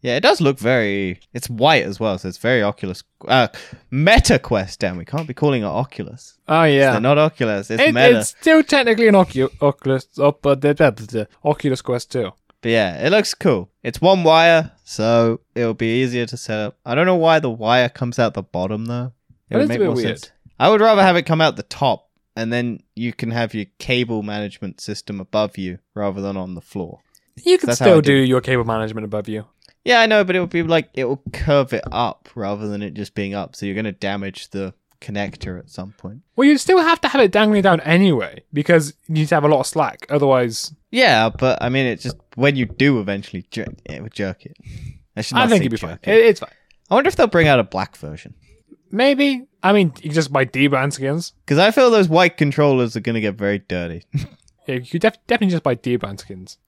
[0.01, 1.19] Yeah, it does look very.
[1.33, 3.03] It's white as well, so it's very Oculus.
[3.27, 3.49] Uh,
[3.91, 4.79] Meta Quest.
[4.79, 6.37] Damn, we can't be calling it Oculus.
[6.47, 7.69] Oh yeah, They're not Oculus.
[7.69, 8.19] It's It- Meta.
[8.19, 12.31] it's still technically an Ocu- Oculus, oh, but the, the, the Oculus Quest 2.
[12.61, 13.69] But yeah, it looks cool.
[13.83, 16.77] It's one wire, so it'll be easier to set up.
[16.85, 19.13] I don't know why the wire comes out the bottom though.
[19.49, 20.19] It That would is a make bit more weird.
[20.19, 20.31] sense.
[20.59, 23.65] I would rather have it come out the top, and then you can have your
[23.79, 26.99] cable management system above you rather than on the floor.
[27.43, 29.45] You could That's how I still do your cable management above you.
[29.89, 32.83] Yeah, I know, but it would be like it will curve it up rather than
[32.83, 33.55] it just being up.
[33.55, 36.21] So you're going to damage the connector at some point.
[36.35, 39.45] Well, you still have to have it dangling down anyway, because you need to have
[39.45, 40.05] a lot of slack.
[40.11, 44.45] Otherwise, Yeah, but I mean, it just when you do eventually jerk, it would jerk
[44.45, 44.57] it.
[45.15, 45.97] I I think it'd be fine.
[46.03, 46.07] it.
[46.07, 46.51] It, it's fine.
[46.91, 48.35] I wonder if they'll bring out a black version.
[48.91, 49.47] Maybe.
[49.63, 51.33] I mean, you just buy dbrand skins.
[51.45, 54.05] Because I feel those white controllers are going to get very dirty.
[54.67, 56.59] Yeah, you could def- definitely just buy dbrand skins.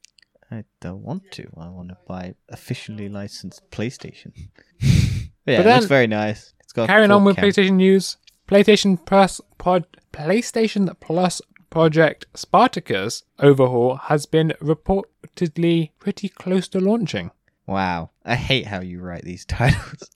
[0.51, 1.47] I don't want to.
[1.57, 4.33] I want to buy officially licensed PlayStation.
[5.47, 6.53] Yeah, But it looks very nice.
[6.59, 13.95] It's got Carrying on with PlayStation news, PlayStation Plus pod, PlayStation Plus Project Spartacus overhaul
[13.95, 17.31] has been reportedly pretty close to launching.
[17.65, 20.09] Wow, I hate how you write these titles.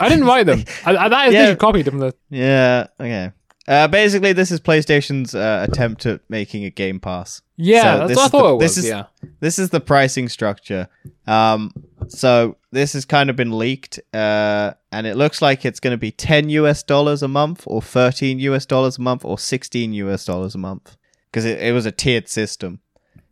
[0.00, 0.64] I didn't write them.
[0.84, 1.54] I, I, that is Yeah.
[1.54, 2.14] copied from the.
[2.28, 2.88] yeah.
[3.00, 3.32] Okay.
[3.68, 7.42] Uh, basically, this is PlayStation's uh, attempt at making a Game Pass.
[7.56, 8.62] Yeah, So that's this what I is thought the- it was.
[8.62, 9.04] this is- yeah.
[9.40, 10.88] This is the pricing structure.
[11.26, 11.72] Um,
[12.08, 15.98] so this has kind of been leaked, uh, and it looks like it's going to
[15.98, 20.24] be 10 US dollars a month, or 13 US dollars a month, or 16 US
[20.24, 20.96] dollars a month,
[21.30, 22.80] because it, it was a tiered system.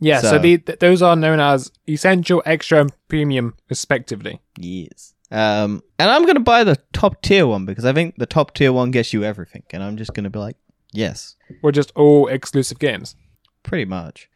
[0.01, 4.40] Yeah, so, So- the, th- those are known as essential, extra, and premium, respectively.
[4.59, 5.14] Yes.
[5.31, 8.55] Um, and I'm going to buy the top tier one because I think the top
[8.55, 10.57] tier one gets you everything, and I'm just going to be like,
[10.93, 13.17] yes, Or just all exclusive games.
[13.62, 14.29] pretty much.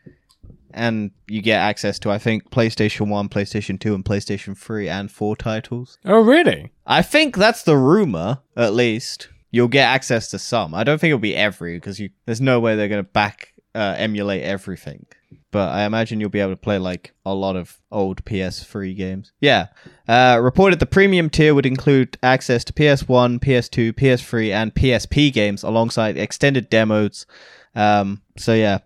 [0.72, 5.10] And you get access to, I think, PlayStation 1, PlayStation 2, and PlayStation 3 and
[5.10, 5.98] 4 titles.
[6.04, 6.70] Oh, really?
[6.86, 9.28] I think that's the rumor, at least.
[9.50, 10.72] You'll get access to some.
[10.74, 13.52] I don't think it'll be every because you there's no way they're going to back
[13.74, 15.06] uh, emulate everything.
[15.52, 19.32] But I imagine you'll be able to play like a lot of old PS3 games.
[19.40, 19.66] Yeah.
[20.08, 25.62] Uh, reported the premium tier would include access to PS1, PS2, PS3, and PSP games
[25.62, 27.26] alongside extended demos.
[27.74, 28.78] Um, so yeah.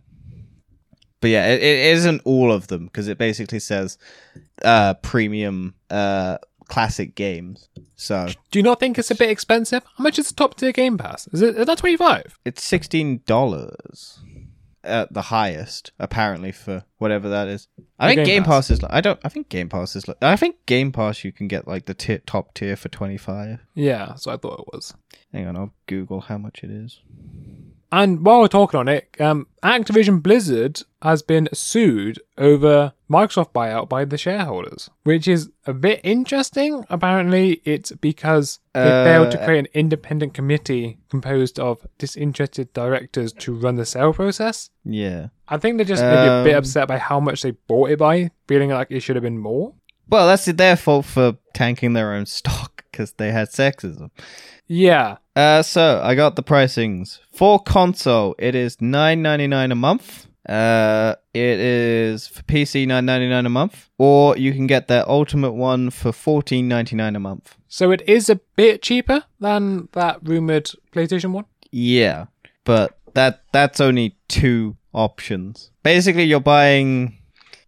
[1.21, 3.99] But yeah, it, it isn't all of them because it basically says
[4.63, 7.69] uh, premium uh, classic games.
[7.97, 9.83] So Do you not think it's a bit expensive?
[9.97, 11.29] How much is the top tier Game Pass?
[11.33, 12.39] Is it is that twenty five?
[12.45, 14.21] it's sixteen dollars
[14.85, 17.69] at the highest, apparently for whatever that is.
[17.99, 18.69] I think Game Game Pass.
[18.69, 18.83] Pass is.
[18.83, 19.21] Like, I don't.
[19.25, 20.09] I think Game Pass is.
[20.09, 23.17] Like, I think Game Pass you can get like the tier, top tier for twenty
[23.17, 23.61] five.
[23.75, 24.95] Yeah, so I thought it was.
[25.33, 27.01] Hang on, I'll Google how much it is.
[27.97, 33.89] And while we're talking on it, um, Activision Blizzard has been sued over Microsoft buyout
[33.89, 36.85] by the shareholders, which is a bit interesting.
[36.91, 43.33] Apparently, it's because they failed to Uh, create an independent committee composed of disinterested directors
[43.35, 44.71] to run the sale process.
[44.85, 45.29] Yeah.
[45.47, 47.99] I think they're just maybe a bit Um, upset by how much they bought it
[48.01, 49.75] by, feeling like it should have been more.
[50.09, 54.11] Well, that's their fault for tanking their own stock because they had sexism.
[54.69, 58.35] Yeah, Uh, so I got the pricings for console.
[58.39, 60.27] It is nine ninety nine a month.
[60.49, 65.09] Uh, it is for PC nine ninety nine a month, or you can get their
[65.09, 67.57] ultimate one for fourteen ninety nine a month.
[67.69, 71.47] so it is a bit cheaper than that rumored PlayStation one.
[71.73, 72.27] Yeah,
[72.65, 75.71] but that that's only two options.
[75.83, 77.19] Basically, you're buying.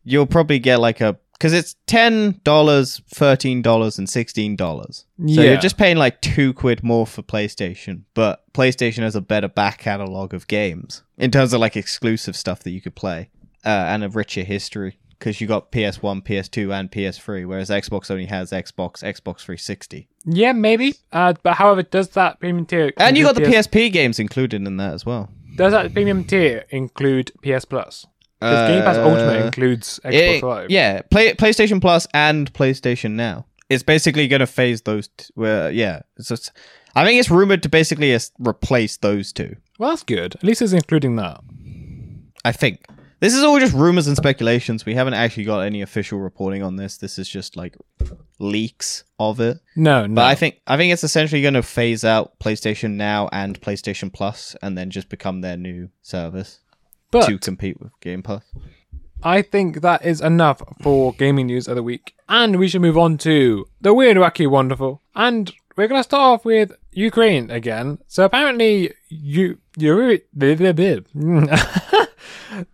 [0.05, 5.05] You'll probably get like a because it's ten dollars, thirteen dollars, and sixteen dollars.
[5.19, 5.43] So Yeah.
[5.53, 9.79] you're just paying like two quid more for PlayStation, but PlayStation has a better back
[9.79, 13.31] catalog of games in terms of like exclusive stuff that you could play
[13.65, 14.99] uh, and a richer history.
[15.19, 20.53] Because you got PS1, PS2, and PS3, whereas Xbox only has Xbox, Xbox 360, Yeah,
[20.53, 20.93] maybe.
[21.11, 24.67] Uh, but however, does that premium tier and you got the PS PSP games included
[24.67, 25.31] in that as well.
[25.57, 28.07] Does that premium tier include PS Plus?
[28.41, 30.71] Because Game Pass Ultimate Uh, includes Xbox It- Live.
[30.71, 33.47] Yeah, play, PlayStation Plus and PlayStation Now.
[33.71, 35.09] It's basically going to phase those.
[35.17, 36.53] T- where yeah, it's just,
[36.95, 39.57] I think it's rumored to basically as- replace those two.
[39.79, 40.35] Well, that's good.
[40.37, 41.41] At least it's including that.
[42.45, 42.87] I think
[43.21, 44.87] this is all just rumors and speculations.
[44.87, 46.99] We haven't actually got any official reporting on this.
[46.99, 47.75] This is just like
[48.39, 49.59] leaks of it.
[49.75, 50.15] No, no.
[50.15, 54.13] But I think I think it's essentially going to phase out PlayStation Now and PlayStation
[54.13, 56.61] Plus, and then just become their new service
[57.21, 58.43] but to compete with Game Pass.
[59.23, 62.15] I think that is enough for gaming news of the week.
[62.29, 65.03] And we should move on to the weird, wacky, wonderful.
[65.15, 67.99] And we're going to start off with Ukraine again.
[68.07, 69.59] So apparently, you.
[69.77, 70.21] you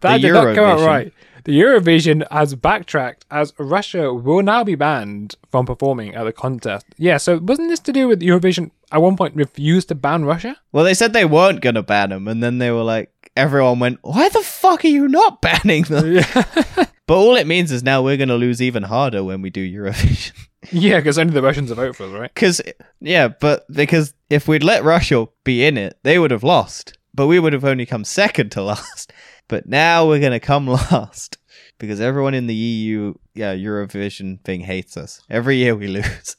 [0.01, 1.13] that did not come out right.
[1.45, 6.87] The Eurovision has backtracked as Russia will now be banned from performing at the contest.
[6.99, 10.57] Yeah, so wasn't this to do with Eurovision at one point refused to ban Russia?
[10.71, 13.79] Well, they said they weren't going to ban them, and then they were like, everyone
[13.79, 16.25] went, "Why the fuck are you not banning them?"
[17.07, 19.67] but all it means is now we're going to lose even harder when we do
[19.67, 20.33] Eurovision.
[20.73, 22.35] yeah, because only the Russians are vote for us, right?
[22.35, 22.61] Because
[23.01, 27.27] yeah, but because if we'd let Russia be in it, they would have lost, but
[27.27, 29.13] we would have only come second to last.
[29.49, 31.37] But now we're going to come last
[31.79, 35.21] because everyone in the EU, yeah, Eurovision thing hates us.
[35.29, 36.37] Every year we lose.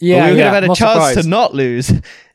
[0.00, 1.22] Yeah, but we would yeah, have had a chance surprised.
[1.22, 1.92] to not lose.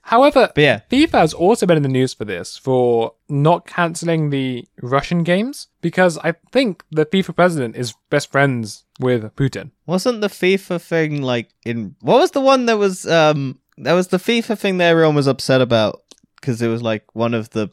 [0.09, 4.31] However, But yeah, FIFA has also been in the news for this, for not cancelling
[4.31, 9.69] the Russian games, because I think the FIFA president is best friends with Putin.
[9.85, 14.07] Wasn't the FIFA thing like in what was the one that was um that was
[14.07, 16.01] the FIFA thing that everyone was upset about
[16.41, 17.69] because it was like one of the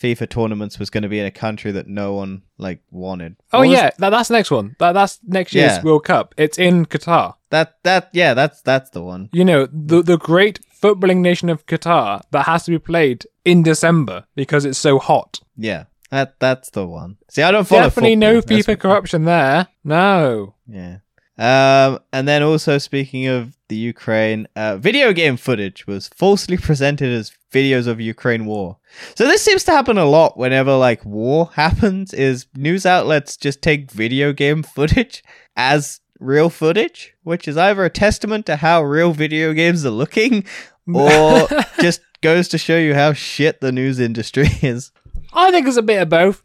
[0.00, 3.34] FIFA tournaments was going to be in a country that no one like wanted.
[3.52, 4.76] Oh What yeah, that, that's the next one.
[4.78, 5.82] That, that's next year's Yeah.
[5.82, 6.34] World Cup.
[6.36, 7.34] It's in Qatar.
[7.50, 9.28] that that yeah, that's that's the one.
[9.32, 13.62] You know, the the great footballing nation of Qatar that has to be played in
[13.62, 15.40] December because it's so hot.
[15.56, 15.84] Yeah.
[16.10, 17.18] That that's the one.
[17.30, 18.56] See, I don't follow Definitely no football.
[18.56, 19.68] That's FIFA what- corruption there.
[19.84, 20.54] No.
[20.66, 20.98] Yeah.
[21.40, 27.12] Um, and then also speaking of the Ukraine, uh, video game footage was falsely presented
[27.12, 28.78] as videos of Ukraine war.
[29.14, 32.12] So this seems to happen a lot whenever like war happens.
[32.14, 35.22] Is news outlets just take video game footage
[35.56, 40.44] as real footage, which is either a testament to how real video games are looking,
[40.92, 41.46] or
[41.80, 44.90] just goes to show you how shit the news industry is.
[45.32, 46.42] I think it's a bit of both.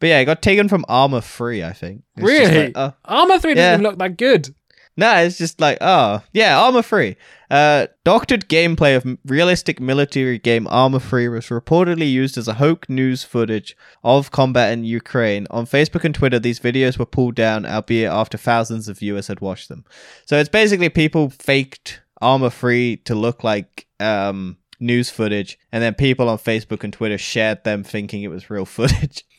[0.00, 2.02] But yeah, it got taken from Arma 3, I think.
[2.16, 2.66] It's Really?
[2.66, 4.54] like, oh, Arma 3 doesn't even look that good.
[4.98, 7.14] No, it's just like, oh, yeah, Arma 3.
[7.48, 12.88] Uh, doctored gameplay of realistic military game Arma 3 was reportedly used as a hoax
[12.88, 15.46] news footage of combat in Ukraine.
[15.50, 19.40] On Facebook and Twitter, these videos were pulled down, albeit after thousands of viewers had
[19.40, 19.84] watched them.
[20.26, 25.94] So it's basically people faked Arma 3 to look like um, news footage, and then
[25.94, 29.24] people on Facebook and Twitter shared them thinking it was real footage.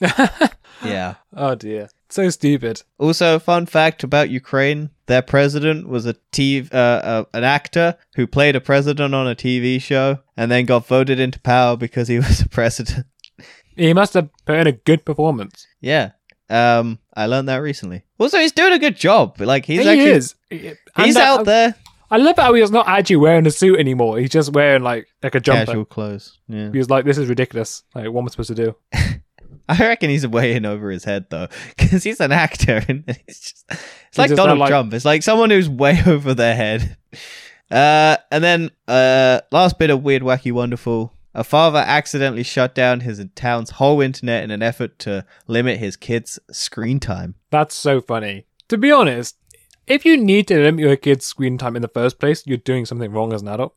[0.85, 1.15] yeah.
[1.35, 1.89] Oh dear.
[2.09, 2.81] So stupid.
[2.97, 7.97] Also, a fun fact about Ukraine: their president was a TV, uh, uh, an actor
[8.15, 12.07] who played a president on a TV show, and then got voted into power because
[12.07, 13.05] he was a president.
[13.75, 15.67] He must have put in a good performance.
[15.79, 16.11] yeah,
[16.49, 18.03] um, I learned that recently.
[18.17, 19.39] Also, he's doing a good job.
[19.39, 20.35] Like he's he actually is.
[20.49, 21.75] he's And out there.
[22.11, 24.17] I love how he's not actually wearing a suit anymore.
[24.17, 25.65] He's just wearing like like a jumper.
[25.67, 26.39] Casual clothes.
[26.47, 27.83] Yeah, He was like, "This is ridiculous.
[27.93, 28.75] Like, what am I supposed to do?"
[29.69, 31.47] I reckon he's way in over his head though,
[31.77, 34.93] because he's an actor, and he's just it's like just Donald like- Trump.
[34.93, 36.97] It's like someone who's way over their head.
[37.69, 41.13] Uh, and then uh, last bit of weird, wacky, wonderful.
[41.35, 45.95] A father accidentally shut down his town's whole internet in an effort to limit his
[45.95, 47.35] kids' screen time.
[47.51, 48.47] That's so funny.
[48.69, 49.37] To be honest,
[49.85, 52.85] if you need to limit your kid's screen time in the first place, you're doing
[52.85, 53.75] something wrong as an adult.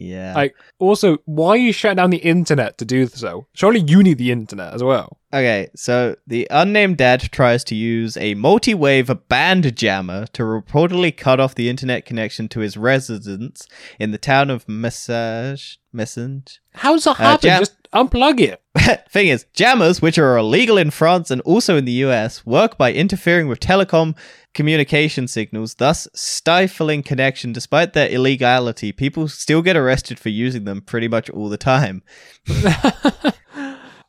[0.00, 0.32] Yeah.
[0.34, 3.46] Like, also, why are you shutting down the internet to do so?
[3.52, 5.18] Surely you need the internet as well.
[5.34, 11.38] Okay, so the unnamed dad tries to use a multi-wave band jammer to reportedly cut
[11.40, 13.66] off the internet connection to his residence
[13.98, 15.58] in the town of Messac.
[15.92, 16.60] Messac.
[16.74, 17.40] How does that Uh, happen?
[17.48, 18.62] jam- Just unplug it.
[19.10, 22.92] Thing is, jammers, which are illegal in France and also in the US, work by
[22.92, 24.14] interfering with telecom
[24.58, 27.52] communication signals, thus stifling connection.
[27.52, 32.02] Despite their illegality, people still get arrested for using them pretty much all the time.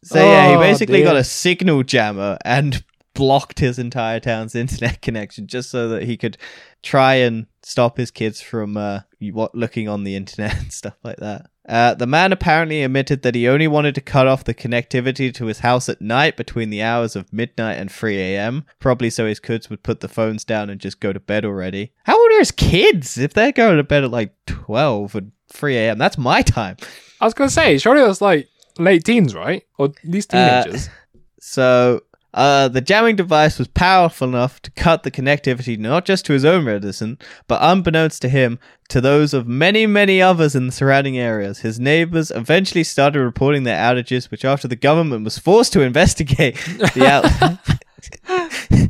[0.01, 5.01] So yeah, he Oh, basically got a signal jammer and blocked his entire town's internet
[5.07, 6.37] connection just so that he could
[6.81, 11.47] try and stop his kids from uh, looking on the internet and stuff like that.
[11.69, 15.45] Uh, the man apparently admitted that he only wanted to cut off the connectivity to
[15.45, 19.39] his house at night between the hours of midnight and 3 a.m., probably so his
[19.39, 21.91] kids would put the phones down and just go to bed already.
[22.05, 25.77] How old are his kids if they're going to bed at like 12 and 3
[25.77, 25.99] a.m.?
[25.99, 26.77] That's my time.
[27.21, 28.47] I was gonna say, surely that's like
[28.79, 29.63] late teens, right?
[29.77, 30.89] Or at least Uh, teenagers.
[31.41, 32.01] So,
[32.33, 36.45] uh, the jamming device was powerful enough to cut the connectivity not just to his
[36.45, 38.59] own resident, but unbeknownst to him,
[38.89, 41.59] to those of many, many others in the surrounding areas.
[41.59, 46.55] His neighbors eventually started reporting their outages, which, after the government was forced to investigate
[46.93, 48.89] the out.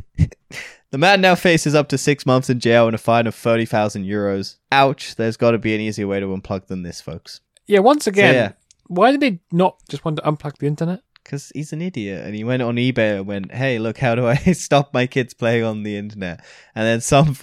[0.90, 4.04] The man now faces up to six months in jail and a fine of 30,000
[4.04, 4.56] euros.
[4.72, 7.40] Ouch, there's got to be an easier way to unplug than this, folks.
[7.68, 8.52] yeah, once again, yeah.
[8.88, 11.00] why did they not just want to unplug the internet?
[11.30, 14.26] Because he's an idiot, and he went on eBay and went, "Hey, look, how do
[14.26, 17.36] I stop my kids playing on the internet?" And then some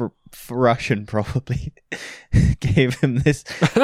[0.49, 1.71] Russian probably
[2.59, 3.45] gave him this.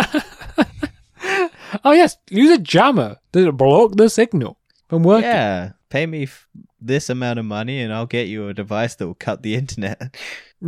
[1.86, 4.58] oh yes, use a jammer to block the signal
[4.90, 5.30] from working.
[5.30, 6.50] Yeah, pay me f-
[6.86, 10.16] this amount of money, and I'll get you a device that will cut the internet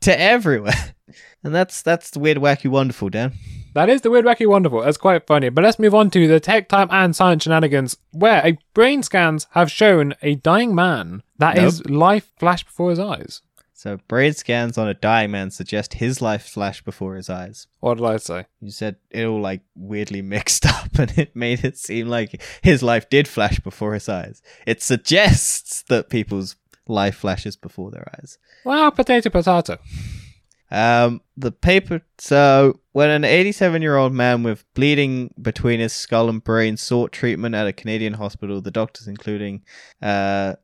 [0.00, 0.94] to everywhere.
[1.42, 3.32] And that's that's the weird, wacky, wonderful, Dan.
[3.74, 4.82] That is the weird, wacky, wonderful.
[4.82, 5.48] That's quite funny.
[5.50, 9.46] But let's move on to the tech time and science shenanigans, where a brain scans
[9.52, 11.64] have shown a dying man that Nope.
[11.64, 13.42] his life flashed before his eyes.
[13.78, 17.68] So brain scans on a dying man suggest his life flashed before his eyes.
[17.78, 18.46] What did I say?
[18.60, 22.82] You said it all like weirdly mixed up and it made it seem like his
[22.82, 24.42] life did flash before his eyes.
[24.66, 26.56] It suggests that people's
[26.88, 28.38] life flashes before their eyes.
[28.64, 29.78] Well, potato, potato.
[30.70, 32.02] Um, the paper.
[32.18, 37.12] So, when an 87 year old man with bleeding between his skull and brain sought
[37.12, 39.62] treatment at a Canadian hospital, the doctors, including,
[40.02, 40.54] uh,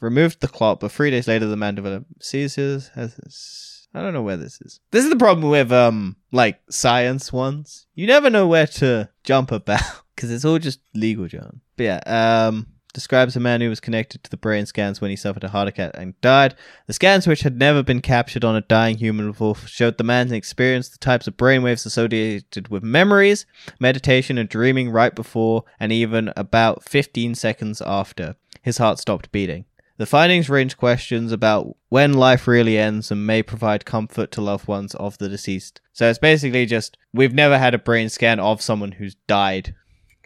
[0.00, 2.88] removed the clot, but three days later, the man developed seizures.
[2.94, 4.80] Has, I don't know where this is.
[4.90, 7.86] This is the problem with, um, like, science ones.
[7.94, 9.82] You never know where to jump about,
[10.16, 11.60] because it's all just legal, John.
[11.76, 15.16] But yeah, um, describes a man who was connected to the brain scans when he
[15.16, 16.54] suffered a heart attack and died.
[16.86, 20.32] The scans, which had never been captured on a dying human before, showed the man
[20.32, 23.46] experienced the types of brainwaves associated with memories,
[23.80, 29.64] meditation, and dreaming right before and even about 15 seconds after his heart stopped beating.
[29.98, 34.66] The findings range questions about when life really ends and may provide comfort to loved
[34.66, 35.80] ones of the deceased.
[35.92, 39.74] So it's basically just we've never had a brain scan of someone who's died,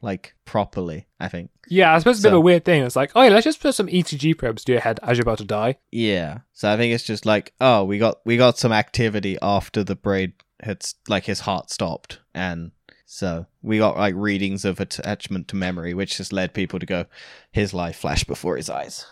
[0.03, 1.51] like properly, I think.
[1.69, 2.83] Yeah, I suppose it's a bit of a weird thing.
[2.83, 5.23] It's like, oh yeah, let's just put some ECG probes to your head as you're
[5.23, 5.79] about to die.
[5.91, 6.39] Yeah.
[6.53, 9.97] So I think it's just like, oh, we got we got some activity after the
[9.97, 12.71] brain had s- like his heart stopped, and
[13.05, 17.07] so we got like readings of attachment to memory, which has led people to go,
[17.53, 19.07] his life flashed before his eyes.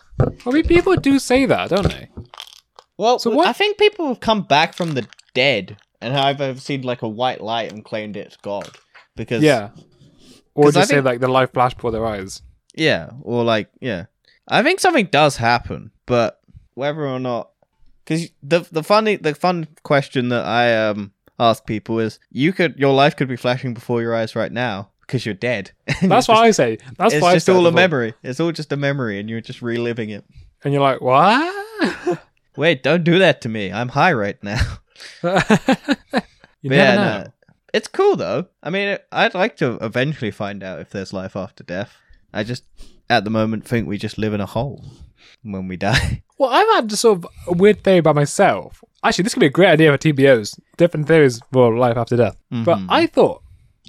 [0.45, 2.09] I mean, people do say that, don't they?
[2.97, 6.81] Well, So what- I think people have come back from the dead and I've seen
[6.83, 8.69] like a white light and claimed it's God
[9.15, 9.69] because Yeah.
[10.55, 12.41] Or 'Cause I just say think- like the life flashed before their eyes.
[12.75, 14.05] Yeah, or like yeah,
[14.47, 16.39] I think something does happen, but
[16.73, 17.51] whether or not,
[18.03, 22.75] because the the funny the fun question that I um ask people is, you could
[22.77, 25.71] your life could be flashing before your eyes right now because you're dead.
[25.87, 26.77] That's you're what just- I say.
[26.97, 28.13] That's why it's just all a memory.
[28.23, 30.25] It's all just a memory, and you're just reliving it.
[30.63, 32.19] And you're like, what?
[32.57, 33.71] Wait, don't do that to me.
[33.71, 34.61] I'm high right now.
[35.23, 36.23] you But
[36.63, 37.23] never yeah, know.
[37.23, 37.27] no.
[37.75, 38.47] It's cool though.
[38.63, 41.91] I mean, I'd like to eventually find out if there's life after death.
[42.33, 42.63] I just,
[43.09, 44.83] at the moment, think we just live in a hole
[45.43, 46.23] when we die.
[46.37, 48.83] Well, I've had sort of a weird theory by myself.
[49.05, 50.59] Actually, this could be a great idea for TBOs.
[50.75, 52.35] Different theories for life after death.
[52.51, 52.87] But Mhm.
[52.89, 53.41] I thought,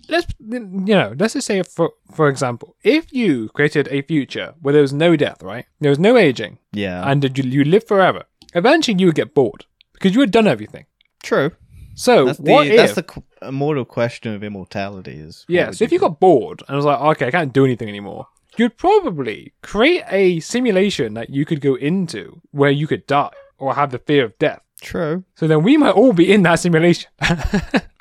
[0.09, 4.73] let's you know, let's just say for for example, if you created a future where
[4.75, 5.67] there was no death, right?
[5.81, 8.23] There was no aging, Yeah, and you you live forever.
[8.55, 9.65] Eventually, you would get bored
[9.95, 10.87] because you had done everything.
[11.31, 11.51] true.
[11.99, 12.97] So That's the what that's if?
[12.97, 15.13] the qu- immortal question of immortality.
[15.19, 15.71] Is yeah.
[15.73, 18.29] So if you got bored and was like, okay, I can't do anything anymore,
[18.59, 23.75] you'd probably create a simulation that you could go into where you could die or
[23.75, 24.61] have the fear of death.
[24.83, 27.11] true, So then we might all be in that simulation.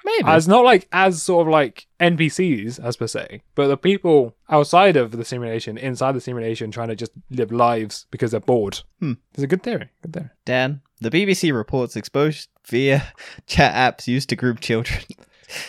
[0.06, 4.36] maybe as not like as sort of like NPCs as per se, but the people
[4.50, 8.82] outside of the simulation, inside the simulation, trying to just live lives because they're bored.
[9.00, 9.14] Hmm.
[9.34, 9.90] It's a good theory.
[10.02, 10.30] Good theory.
[10.46, 10.82] Dan.
[11.02, 13.14] The BBC reports exposure via
[13.48, 15.02] chat apps used to group children.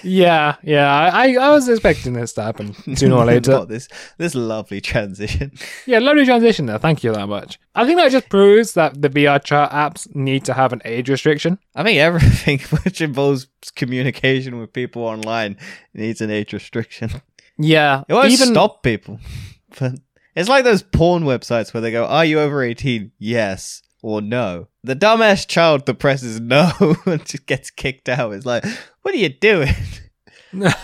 [0.02, 0.90] Yeah, yeah.
[1.12, 3.64] I, I was expecting this to happen sooner or later.
[3.66, 5.52] This this lovely transition.
[5.84, 6.78] yeah, lovely transition there.
[6.78, 7.60] Thank you that much.
[7.74, 11.10] I think that just proves that the VR chat apps need to have an age
[11.10, 11.58] restriction.
[11.74, 15.58] I think everything which involves communication with people online
[15.92, 17.10] needs an age restriction.
[17.58, 19.20] Yeah, It won't even stop people,
[19.78, 19.92] but
[20.34, 24.68] It's like those porn websites where they go, "Are you over 18?" Yes or no.
[24.86, 26.70] The dumbass child that presses no
[27.06, 28.64] and just gets kicked out is like,
[29.02, 29.74] "What are you doing?"
[30.52, 30.74] like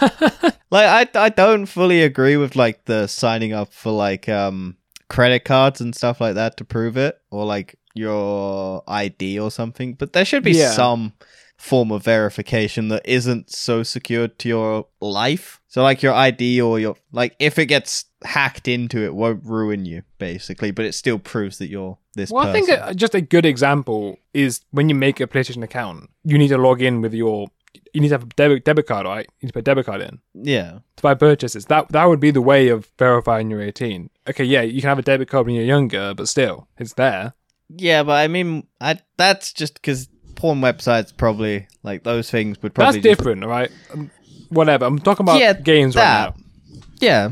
[0.72, 4.76] I I don't fully agree with like the signing up for like um
[5.08, 9.94] credit cards and stuff like that to prove it or like your ID or something,
[9.94, 10.72] but there should be Yeah.
[10.72, 11.12] some
[11.56, 15.60] form of verification that isn't so secured to your life.
[15.68, 19.84] So like your ID or your like if it gets hacked into it won't ruin
[19.84, 23.20] you basically, but it still proves that you're this well, I think uh, just a
[23.20, 27.14] good example is when you make a PlayStation account, you need to log in with
[27.14, 27.48] your.
[27.94, 29.26] You need to have a debit debit card, right?
[29.40, 30.80] You need to put a debit card in yeah.
[30.96, 31.66] to buy purchases.
[31.66, 34.10] That that would be the way of verifying you're 18.
[34.28, 37.32] Okay, yeah, you can have a debit card when you're younger, but still, it's there.
[37.74, 40.08] Yeah, but I mean I that's just cuz
[40.42, 43.70] porn websites probably like those things would probably That's just- different, right?
[43.94, 44.10] Um,
[44.48, 44.84] whatever.
[44.86, 46.30] I'm talking about Yeah, games that.
[46.30, 46.80] right now.
[47.00, 47.28] Yeah.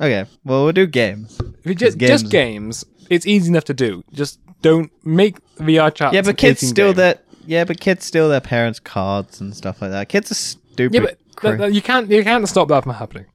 [0.00, 0.28] Okay.
[0.44, 1.40] Well, we'll do games.
[1.64, 4.02] Just games- just games, it's easy enough to do.
[4.12, 6.12] Just don't make VR chat.
[6.12, 9.92] Yeah, but kids steal their yeah, but kids steal their parents' cards and stuff like
[9.92, 10.08] that.
[10.08, 10.94] Kids are stupid.
[10.94, 13.26] Yeah, but th- th- you can't you can't stop that from happening.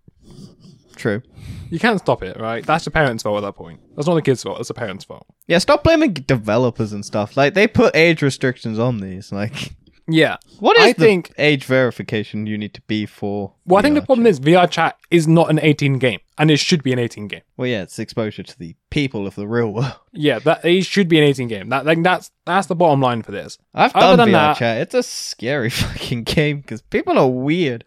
[0.97, 1.21] True.
[1.69, 2.65] You can't stop it, right?
[2.65, 3.79] That's the parents' fault at that point.
[3.95, 4.57] That's not the kids' fault.
[4.57, 5.25] That's the parents' fault.
[5.47, 7.35] Yeah, stop blaming developers and stuff.
[7.37, 9.31] Like they put age restrictions on these.
[9.31, 9.73] Like,
[10.07, 10.37] Yeah.
[10.59, 13.53] what is I the think- age verification you need to be for?
[13.65, 16.57] Well, I think the problem is VR chat is not an 18 game, and it
[16.57, 17.41] should be an 18 game.
[17.57, 19.93] Well, yeah, it's exposure to the people of the real world.
[20.17, 21.67] Yeah, that it should be an 18 game.
[21.69, 23.57] That like that's that's the bottom line for this.
[23.73, 24.77] I've Other done than VR that- chat.
[24.81, 27.83] It's a scary fucking game because people are weird.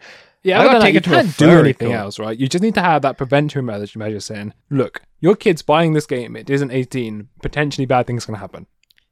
[0.49, 2.01] Yeah, I got taken you to a can't do anything court.
[2.01, 2.39] else, right?
[2.39, 6.07] You just need to have that preventive measure, measure saying, look, your kid's buying this
[6.07, 8.67] game, it isn't 18, potentially bad things can happen.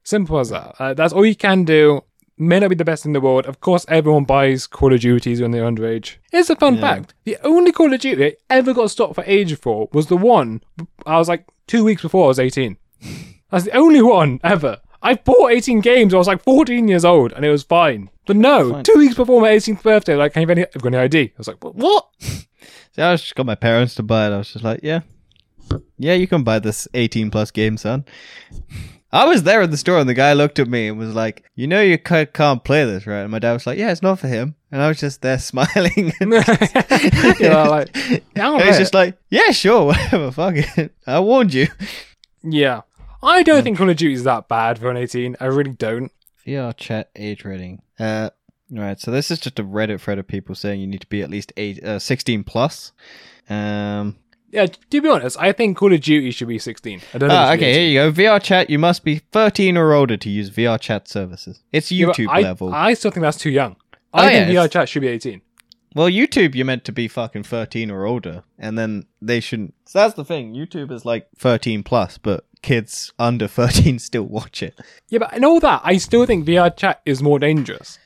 [0.05, 0.74] Simple as that.
[0.78, 2.03] Uh, that's all you can do.
[2.39, 3.47] May not be the best in the world.
[3.47, 6.16] Of course, everyone buys Call of Duties when they're underage.
[6.30, 6.80] Here's a fun Yeah.
[6.82, 7.14] fact.
[7.24, 10.62] The only Call of Duty I ever got stopped for age for was the one
[11.07, 12.76] I was like two weeks before I was 18.
[13.51, 14.78] That's the only one ever.
[15.03, 16.12] I bought 18 games.
[16.12, 18.11] I was like 14 years old, and it was fine.
[18.26, 18.84] But no, Fine.
[18.84, 21.18] two weeks before my 18th birthday, like, have you any, I've got any ID?
[21.22, 22.08] I was like, "What-?
[22.92, 24.32] So I just got my parents to buy it.
[24.32, 25.00] I was just like, yeah,
[25.98, 28.06] yeah, you can buy this 18 plus game, son.
[29.12, 31.44] I was there in the store and the guy looked at me and was like,
[31.54, 33.20] you know, you ca- can't play this, right?
[33.20, 34.54] And my dad was like, yeah, it's not for him.
[34.72, 36.14] And I was just there smiling.
[36.20, 36.32] and
[37.40, 37.94] you know, like,
[38.38, 40.94] I was just like, yeah, sure, whatever, fuck it.
[41.06, 41.68] I warned you.
[42.42, 42.80] yeah.
[43.22, 45.36] I don't think Call of Duty is that bad for an 18.
[45.40, 46.10] I really don't.
[46.47, 47.82] VR chat age rating.
[47.99, 48.30] Uh,
[48.70, 49.01] right.
[49.01, 51.30] So this is just a Reddit thread of people saying you need to be at
[51.30, 52.92] least eight, uh, 16 plus.
[53.49, 54.16] Um,
[54.51, 57.01] Yeah, to be honest, I think Call of Duty should be 16.
[57.12, 57.34] I don't know.
[57.34, 58.22] Ah, okay, here you go.
[58.22, 61.62] VR chat, you must be 13 or older to use VR chat services.
[61.72, 62.72] It's YouTube I, level.
[62.72, 63.76] I still think that's too young.
[64.14, 65.42] Oh, I think yeah, VR chat should be 18.
[65.94, 69.74] well, YouTube, you're meant to be fucking 13 or older, and then they shouldn't.
[69.84, 70.55] So that's the thing.
[70.55, 74.78] YouTube is like 13 plus, but kids under 13 still watch it.
[75.08, 77.98] Yeah, but in all that, I still think VR chat is more dangerous.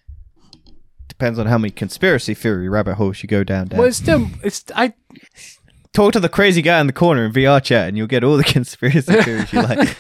[1.09, 3.69] Depends on how many conspiracy theory rabbit holes you go down.
[3.69, 3.79] Dan.
[3.79, 4.95] Well, it's still, it's, I,
[5.93, 8.37] Talk to the crazy guy in the corner in VR chat, and you'll get all
[8.37, 9.97] the conspiracy theories you like.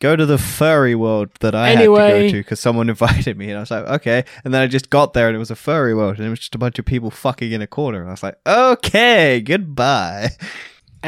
[0.00, 3.48] Go to the furry world that I had to go to because someone invited me,
[3.50, 4.24] and I was like, okay.
[4.44, 6.40] And then I just got there, and it was a furry world, and it was
[6.40, 8.00] just a bunch of people fucking in a corner.
[8.00, 10.30] And I was like, okay, goodbye.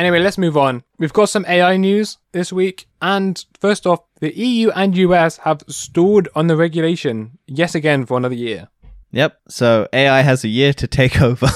[0.00, 0.82] Anyway, let's move on.
[0.98, 2.86] We've got some AI news this week.
[3.02, 8.16] And first off, the EU and US have stalled on the regulation yet again for
[8.16, 8.68] another year.
[9.10, 9.38] Yep.
[9.48, 11.48] So AI has a year to take over.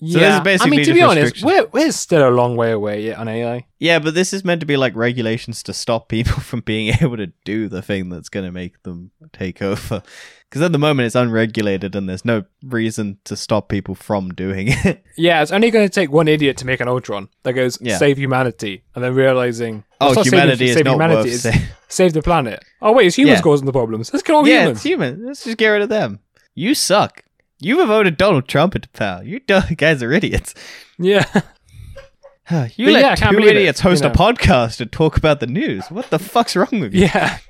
[0.00, 3.18] This is I mean, to be honest, we're, we're still a long way away yet
[3.18, 3.66] on AI.
[3.78, 7.16] yeah, but this is meant to be like regulations to stop people from being able
[7.16, 10.02] to do the thing that's going to make them take over.
[10.48, 14.68] Because at the moment it's unregulated, and there's no reason to stop people from doing
[14.70, 15.04] it.
[15.16, 17.98] Yeah, it's only going to take one idiot to make an Ultron that goes Yeah.
[17.98, 21.58] save humanity, and then realizing oh, not save- humanity is save not humanity, worth it's
[21.60, 22.64] sa- save the planet.
[22.82, 23.42] Oh wait, it's humans Yeah.
[23.42, 24.12] causing the problems.
[24.12, 24.78] Let's kill all yeah, humans.
[24.78, 25.26] it's human.
[25.26, 26.20] Let's just get rid of them.
[26.54, 27.22] You suck.
[27.60, 29.22] You have voted Donald Trump into power.
[29.22, 29.40] You
[29.76, 30.54] guys are idiots.
[30.98, 31.24] Yeah,
[32.76, 35.40] You But let yeah, two believe it, idiots host you a podcast and talk about
[35.40, 35.84] the news.
[35.90, 37.02] What the fuck's wrong with you?
[37.02, 37.38] yeah.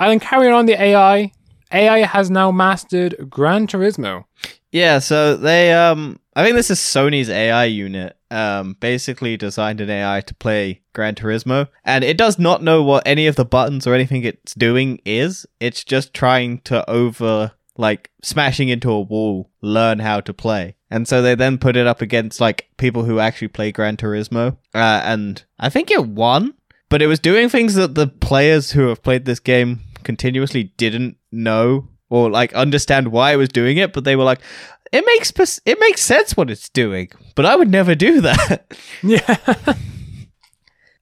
[0.00, 1.32] And then carrying on the AI,
[1.72, 4.26] AI has now mastered Gran Turismo.
[4.70, 9.90] Yeah, so they um I think this is Sony's AI unit um basically designed an
[9.90, 13.88] AI to play Gran Turismo and it does not know what any of the buttons
[13.88, 15.46] or anything it's doing is.
[15.58, 20.76] It's just trying to over like smashing into a wall learn how to play.
[20.90, 24.58] And so they then put it up against like people who actually play Gran Turismo
[24.74, 26.52] uh, and I think it won,
[26.90, 31.16] but it was doing things that the players who have played this game continuously didn't
[31.32, 34.40] know or like understand why it was doing it, but they were like,
[34.92, 38.74] it makes pers- it makes sense what it's doing, but I would never do that.
[39.02, 39.36] Yeah,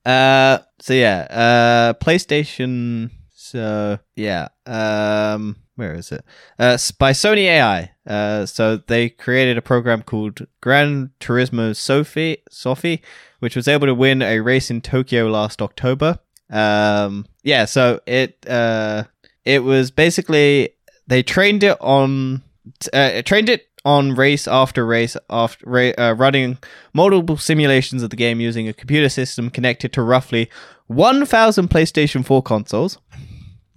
[0.07, 3.11] Uh, so yeah, uh, PlayStation.
[3.35, 6.25] So yeah, um, where is it?
[6.59, 7.93] Uh, by Sony AI.
[8.07, 13.03] Uh, so they created a program called Gran Turismo Sophy, Sophy,
[13.39, 16.19] which was able to win a race in Tokyo last October.
[16.51, 19.05] Um, yeah, so it uh,
[19.45, 20.71] it was basically
[21.07, 22.43] they trained it on
[22.93, 26.59] uh, trained it on race after race after uh, running
[26.93, 30.51] multiple simulations of the game using a computer system connected to roughly
[30.89, 32.99] 1000 PlayStation 4 consoles.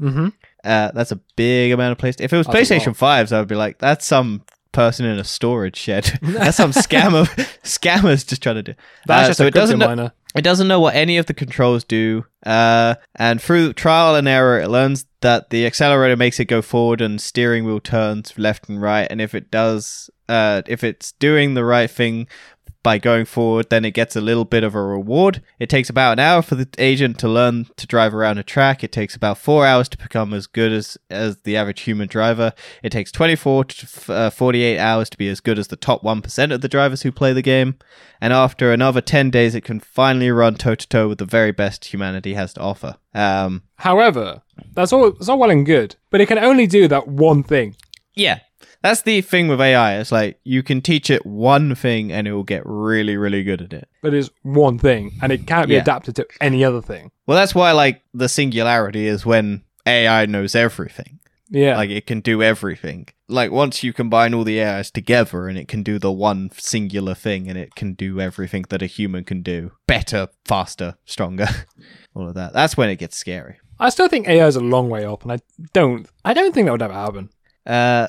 [0.02, 0.30] Mm-hmm.
[0.64, 2.22] Uh, that's a big amount of PlayStation.
[2.26, 5.18] If it was That's a PlayStation 5s, I would be like, that's some person in
[5.18, 6.06] a storage shed.
[6.22, 7.26] that's some scammer
[7.64, 8.74] scammers just trying to do.
[9.08, 10.14] That's Uh, just so a it doesn't crypto know- miner.
[10.36, 14.60] it doesn't know what any of the controls do, uh, and through trial and error,
[14.60, 18.82] it learns that the accelerator makes it go forward and steering wheel turns left and
[18.82, 19.08] right.
[19.10, 22.28] And if it does, uh, if it's doing the right thing
[22.82, 25.42] by going forward, then it gets a little bit of a reward.
[25.60, 28.84] It takes about an hour for the agent to learn to drive around a track.
[28.84, 32.54] It takes about four hours to become as good as, as the average human driver.
[32.82, 36.54] It takes 24 to uh, 48 hours to be as good as the top 1%
[36.54, 37.78] of the drivers who play the game.
[38.22, 41.52] And after another 10 days, it can finally run toe to toe with the very
[41.52, 42.96] best humanity has to offer.
[43.14, 44.42] Um, However,
[44.74, 45.08] that's all.
[45.08, 47.76] It's all well and good, but it can only do that one thing.
[48.16, 48.40] yeah.
[48.82, 50.00] That's the thing with AI.
[50.00, 53.62] It's like you can teach it one thing and it will get really, really good
[53.62, 53.90] at it.
[54.02, 55.82] But it's one thing, and it can't be Yeah.
[55.82, 57.12] adapted to any other thing.
[57.28, 61.20] Well, that's why like the singularity is when AI knows everything.
[61.52, 61.76] Yeah.
[61.78, 63.08] Like it can do everything.
[63.28, 67.16] Like once you combine all the AIs together and it can do the one singular
[67.16, 69.72] thing and it can do everything that a human can do.
[69.88, 71.48] Better, faster, stronger.
[72.16, 72.54] all of that.
[72.54, 73.58] That's when it gets scary.
[73.80, 75.38] I still think AI is a long way off, and I
[75.74, 76.06] don't.
[76.26, 77.30] I don't think that would ever happen.
[77.66, 78.08] Uh,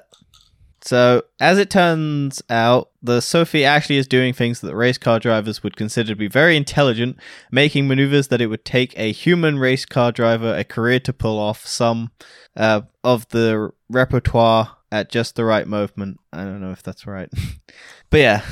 [0.83, 5.63] so, as it turns out, the Sophy actually is doing things that race car drivers
[5.63, 7.19] would consider to be very intelligent,
[7.51, 11.39] making maneuvers that it would take a human race car driver a career to pull
[11.39, 12.11] off some
[12.57, 16.19] uh, of the repertoire at just the right movement.
[16.33, 17.29] I don't know if that's right.
[18.11, 18.43] but yeah,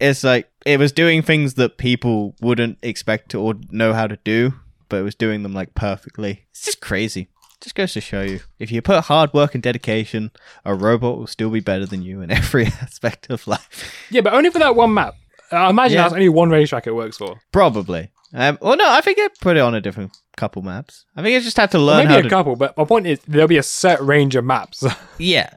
[0.00, 4.18] it's like it was doing things that people wouldn't expect to or know how to
[4.24, 4.54] do,
[4.88, 6.46] but it was doing them like perfectly.
[6.50, 7.28] It's just crazy.
[7.64, 10.30] Just goes to show you if you put hard work and dedication,
[10.64, 14.06] a robot will still be better than you in every aspect of life.
[14.10, 15.14] Yeah, but only for that one map.
[15.50, 16.02] I imagine Yeah.
[16.02, 17.40] that's only one racetrack it works for.
[17.52, 18.10] Probably.
[18.34, 21.06] Um, well, no, I think it put it on a different couple maps.
[21.16, 22.28] I think it just had to learn Maybe how a to.
[22.28, 24.84] couple, but my point is there'll be a set range of maps.
[25.18, 25.50] yeah,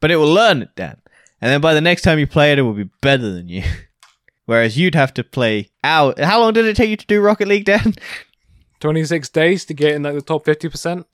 [0.00, 0.96] but it will learn it, Dan,
[1.40, 3.62] and then by the next time you play it, it will be better than you.
[4.46, 6.18] Whereas you'd have to play out.
[6.20, 7.94] How long did it take you to do Rocket League, Dan?
[8.80, 11.04] 26 days to get in like the top 50%.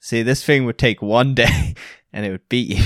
[0.00, 1.74] See, this thing would take one day,
[2.12, 2.84] and it would beat you.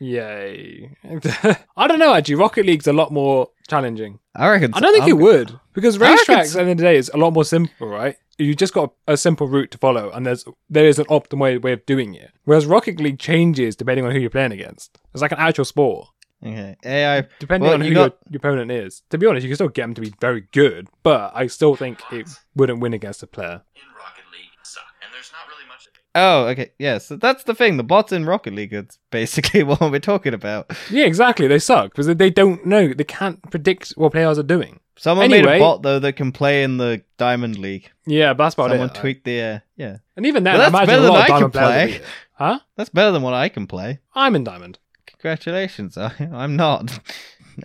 [0.00, 0.96] Yay.
[1.76, 2.36] I don't know, actually.
[2.36, 4.20] Rocket League's a lot more challenging.
[4.34, 4.72] I reckon.
[4.74, 6.96] I don't think I'm- it would, because racetracks s- at the end of the day
[6.96, 8.16] is a lot more simple, right?
[8.38, 11.58] You just got a simple route to follow, and there's there is an optimal way,
[11.58, 12.30] way of doing it.
[12.44, 14.96] Whereas Rocket League changes depending on who you're playing against.
[15.12, 16.06] It's like an actual sport,
[16.46, 17.26] Okay, AI.
[17.40, 19.02] depending Well, on who you got- your, your opponent is.
[19.10, 21.74] To be honest, you can still get them to be very good, but I still
[21.74, 23.62] think it wouldn't win against a player.
[23.74, 25.88] in Rocket League suck, and there's not really much.
[26.14, 26.72] Oh, okay.
[26.78, 27.76] Yeah, so that's the thing.
[27.76, 30.70] The bots in Rocket League is basically what we're talking about.
[30.90, 31.46] Yeah, exactly.
[31.46, 32.92] They suck because they don't know.
[32.92, 34.80] They can't predict what players are doing.
[34.96, 37.90] Someone made a bot though that can play in the Diamond League.
[38.04, 38.94] Yeah, that's about Someone it.
[38.96, 39.98] tweaked the uh, yeah.
[40.16, 41.84] And even then, Well, I that's imagine better a lot than of I can play.
[41.84, 42.04] will beat it.
[42.32, 42.58] Huh?
[42.76, 44.00] That's better than what I can play.
[44.14, 44.78] I'm in diamond.
[45.06, 45.96] Congratulations.
[45.96, 46.98] I, I'm not.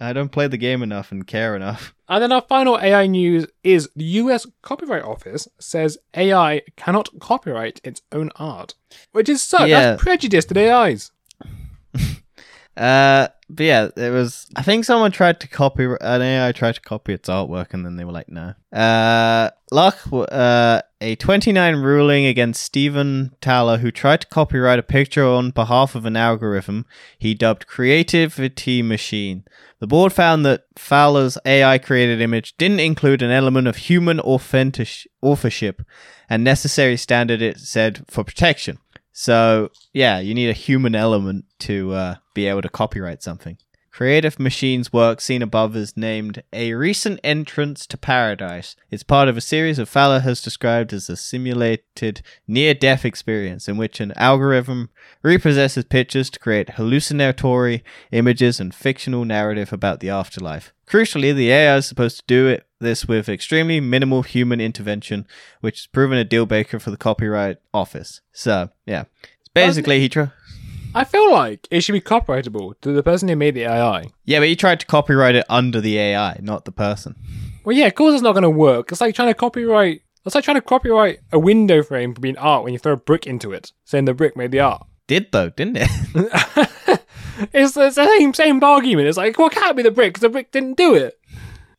[0.02, 1.94] I don't play the game enough and care enough.
[2.10, 7.82] And then our final AI news is the US Copyright Office says AI cannot copyright
[7.84, 8.76] its own art,
[9.14, 9.82] which is such Yeah.
[9.92, 11.12] that's prejudice to the AIs.
[12.76, 14.48] Uh, but yeah, it was.
[14.56, 17.98] I think someone tried to copy an AI tried to copy its artwork, and then
[17.98, 20.00] they were like, "No." Uh, luck.
[20.12, 25.96] Uh, a 29 ruling against Stephen Thaler, who tried to copyright a picture on behalf
[25.96, 26.86] of an algorithm
[27.20, 29.44] he dubbed Creativity Machine.
[29.80, 35.06] The board found that Fowler's AI created image didn't include an element of human authentic-
[35.22, 35.82] authorship
[36.30, 38.78] and necessary standard, it said, for protection.
[39.12, 43.58] So, yeah, you need a human element to uh, be able to copyright something.
[43.94, 48.76] Creative Machines' work seen above is named A Recent Entrance to Paradise.
[48.90, 53.68] It's part of a series of Fowler has described as a simulated near death experience
[53.70, 54.90] in which an algorithm
[55.24, 60.74] repossesses pictures to create hallucinatory images and fictional narrative about the afterlife.
[60.88, 65.28] Crucially, the AI is supposed to do it this with extremely minimal human intervention,
[65.62, 68.22] which has proven a deal breaker for the Copyright Office.
[68.32, 69.04] So, yeah.
[69.22, 70.32] It's basically, he tried.
[70.96, 74.10] I feel like it should be copyrightable to the person who made the AI.
[74.26, 77.16] Yeah, but he tried to copyright it under the AI, not the person.
[77.64, 78.92] Well, yeah, of course it's not going to work.
[78.92, 82.38] It's like trying to copyright That's like trying to copyright a window frame for being
[82.38, 84.86] art when you throw a brick into it, saying the brick made the art.
[85.08, 85.90] Did though, didn't it?
[87.54, 89.08] it's, it's the same same argument.
[89.08, 91.20] It's like, well, it can't be the brick because the brick didn't do it.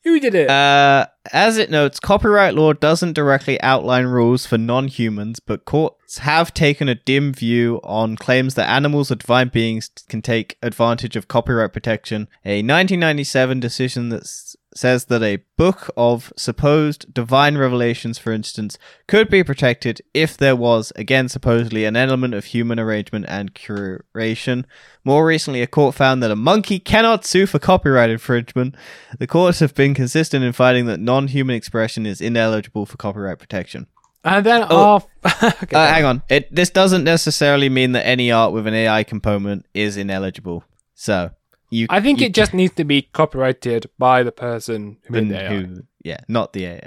[0.05, 0.50] Who did it?
[0.50, 6.18] Uh, as it notes, copyright law doesn't directly outline rules for non humans, but courts
[6.18, 11.16] have taken a dim view on claims that animals or divine beings can take advantage
[11.16, 12.28] of copyright protection.
[12.44, 18.77] A 1997 decision that s- says that a book of supposed divine revelations, for instance,
[19.07, 24.64] could be protected if there was, again, supposedly an element of human arrangement and curation.
[25.05, 28.75] More recently, a court found that a monkey cannot sue for copyright infringement.
[29.18, 33.39] The courts have been consistent in finding that non human expression is ineligible for copyright
[33.39, 33.87] protection.
[34.25, 35.07] and then oh.
[35.43, 35.77] okay.
[35.77, 36.22] Uh, hang on.
[36.29, 40.64] It, this doesn't necessarily mean that any art with an AI component is ineligible.
[40.95, 41.31] So,
[41.71, 41.87] you.
[41.91, 45.41] I think you, it just needs to be copyrighted by the person who made the
[45.43, 45.49] AI.
[45.49, 46.87] who- yeah, not the AI.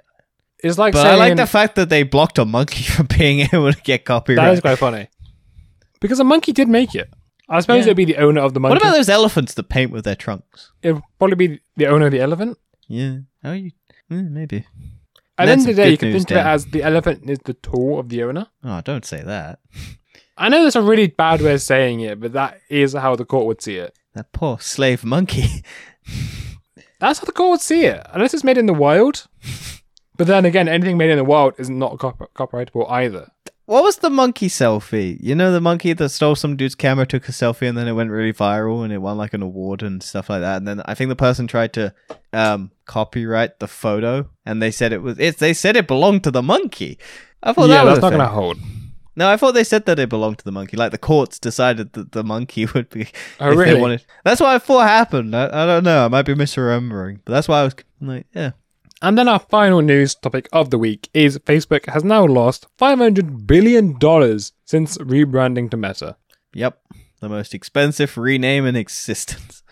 [0.64, 3.42] It's like But saying I like the fact that they blocked a monkey from being
[3.42, 4.44] able to get copyright.
[4.46, 5.08] that is quite funny
[6.00, 7.10] because a monkey did make it.
[7.50, 7.92] I suppose Yeah.
[7.92, 8.74] it'd be the owner of the monkey.
[8.74, 10.72] what about those elephants that paint with their trunks?
[10.82, 12.58] It'd probably be the owner of the elephant.
[12.88, 13.20] Yeah.
[13.44, 13.72] Oh, you.
[14.12, 14.66] mm, maybe.
[15.38, 16.84] At the end of the day, good you can news, think of it as the
[16.84, 18.48] elephant is the tool of the owner.
[18.64, 19.60] Oh, don't say that.
[20.38, 23.26] I know that's a really bad way of saying it, but that is how the
[23.26, 23.96] court would see it.
[24.18, 25.64] That poor slave monkey.
[27.00, 29.28] That's how the court would see it, unless it's made in the wild.
[30.18, 33.30] But then again, anything made in the wild is not cop- copyrightable either.
[33.66, 35.20] What was the monkey selfie?
[35.22, 37.92] You know the monkey that stole some dude's camera, took a selfie, and then it
[37.92, 40.58] went really viral and it won like an award and stuff like that.
[40.58, 41.94] And then I think the person tried to
[42.34, 45.38] um, copyright the photo, and they said it was it.
[45.38, 46.98] They said it belonged to the monkey.
[47.44, 48.58] I thought yeah, that was that's not going to hold.
[49.18, 50.78] No, I thought they said that it belonged to the monkey.
[50.78, 53.08] Like the courts decided that the monkey would be.
[53.40, 53.82] Oh, really?
[53.82, 55.36] wanted- That's what I thought happened.
[55.36, 56.06] I, I don't know.
[56.06, 58.52] I might be misremembering, but that's why I was like, yeah.
[59.02, 63.46] And then our final news topic of the week is Facebook has now lost $500
[63.48, 64.00] billion
[64.66, 66.16] since rebranding to Meta.
[66.54, 66.80] Yep,
[67.20, 69.64] the most expensive rename in existence.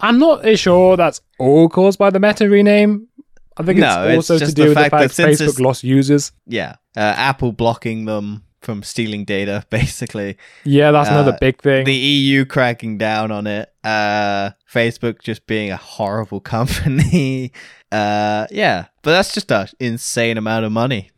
[0.00, 3.08] I'm not sure that's all caused by the Meta rename.
[3.56, 6.32] I think No, it's it's also to do with the fact that Facebook lost users.
[6.46, 10.36] Yeah, uh, Apple blocking them from stealing data, basically.
[10.64, 11.84] Yeah, that's another Uh, big thing.
[11.84, 13.72] The EU cracking down on it.
[13.82, 17.52] Uh, Facebook just being a horrible company.
[17.92, 21.10] uh, yeah, but that's just an insane amount of money.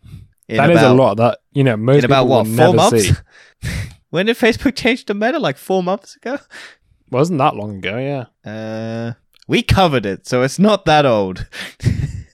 [0.48, 3.12] That is about, a lot that, you know, most In about what four months?
[4.10, 5.38] when did Facebook change to Meta?
[5.38, 6.38] Like four months ago.
[7.10, 8.50] Wasn't that long ago, yeah.
[8.50, 9.12] Uh,
[9.48, 11.46] we covered it, so it's not that old.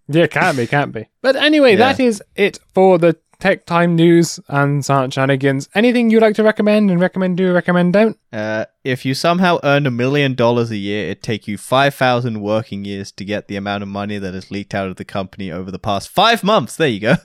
[0.09, 1.07] Yeah, can't be, can't be.
[1.21, 1.93] But anyway, Yeah.
[1.93, 5.69] that is it for the tech time news and silent shenanigans.
[5.75, 8.19] Anything you'd like to recommend and recommend do, recommend don't?
[8.33, 12.85] Uh, if you somehow earned a million dollars a year, it'd take you 5,000 working
[12.85, 15.71] years to get the amount of money that has leaked out of the company over
[15.71, 16.77] the past five months.
[16.77, 17.15] There you go.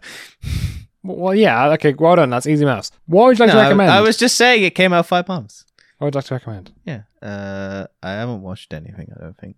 [1.05, 2.29] Well, yeah, okay, well done.
[2.29, 2.89] That's easy mouse.
[3.07, 3.91] What would you like No, to recommend?
[3.91, 5.65] I, I was just saying it came out five months.
[5.97, 6.71] What would you like to recommend?
[6.85, 7.01] Yeah.
[7.21, 9.57] Uh, I haven't watched anything, I don't think.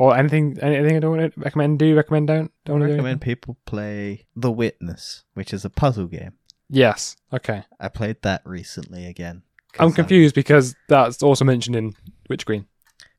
[0.00, 2.50] Or anything, anything I don't want to recommend do, you recommend don't?
[2.64, 6.32] Don't I to do recommend people play The Witness, which is a puzzle game.
[6.68, 7.64] Yes, okay.
[7.78, 9.42] I played that recently again.
[9.78, 11.94] I'm confused because that's also mentioned in
[12.28, 12.66] Witch Queen.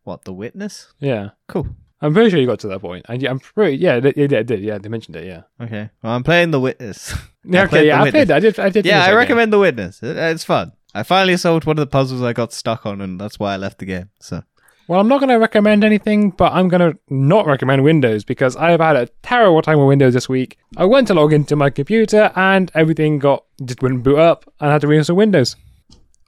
[0.04, 0.94] What, The Witness?
[1.00, 1.30] Yeah.
[1.48, 1.68] Cool.
[2.02, 3.06] I'm pretty sure you got to that point.
[3.08, 4.62] And yeah, I'm pretty, yeah, it, it, it did.
[4.62, 5.44] Yeah, they mentioned it, yeah.
[5.64, 5.90] Okay.
[6.02, 7.14] Well, I'm playing The Witness.
[7.44, 8.12] Yeah, okay, played yeah, The I Witness.
[8.12, 8.36] played that.
[8.36, 8.86] I did, I did.
[8.86, 9.18] Yeah, I that game.
[9.18, 10.04] recommend The Witness.
[10.04, 10.74] It- It's fun.
[10.94, 13.58] I finally solved one of the puzzles I got stuck on, and that's why I
[13.58, 14.10] left the game.
[14.20, 14.44] So
[14.92, 18.58] Well, I'm not going to recommend anything, but I'm going to not recommend Windows because
[18.58, 20.58] I have had a terrible time with Windows this week.
[20.76, 24.70] I went to log into my computer and everything got just wouldn't boot up, and
[24.70, 25.56] I had to reinstall Windows.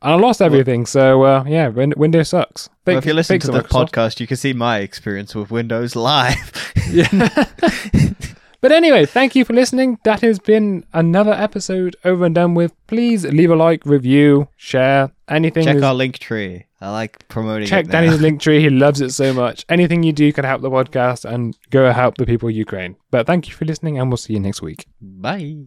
[0.02, 2.70] And I lost everything, so uh, yeah, Win- Windows sucks.
[2.88, 3.90] well, if you listen to the Microsoft.
[3.92, 6.74] podcast, you can see my experience with Windows live.
[6.90, 7.10] Yeah.
[8.64, 10.00] but anyway, thank you for listening.
[10.06, 12.74] That has been another episode over and done with.
[12.88, 15.66] Please leave a like, review, share, anything.
[15.66, 16.66] Check is- our link tree.
[16.80, 17.88] I like promoting check.
[17.88, 18.62] Danny's link tree.
[18.62, 19.66] He loves it so much.
[19.68, 22.96] Anything you do can help the podcast and go help the people of Ukraine.
[23.12, 24.88] But thank you for listening, and we'll see you next week.
[25.02, 25.66] Bye.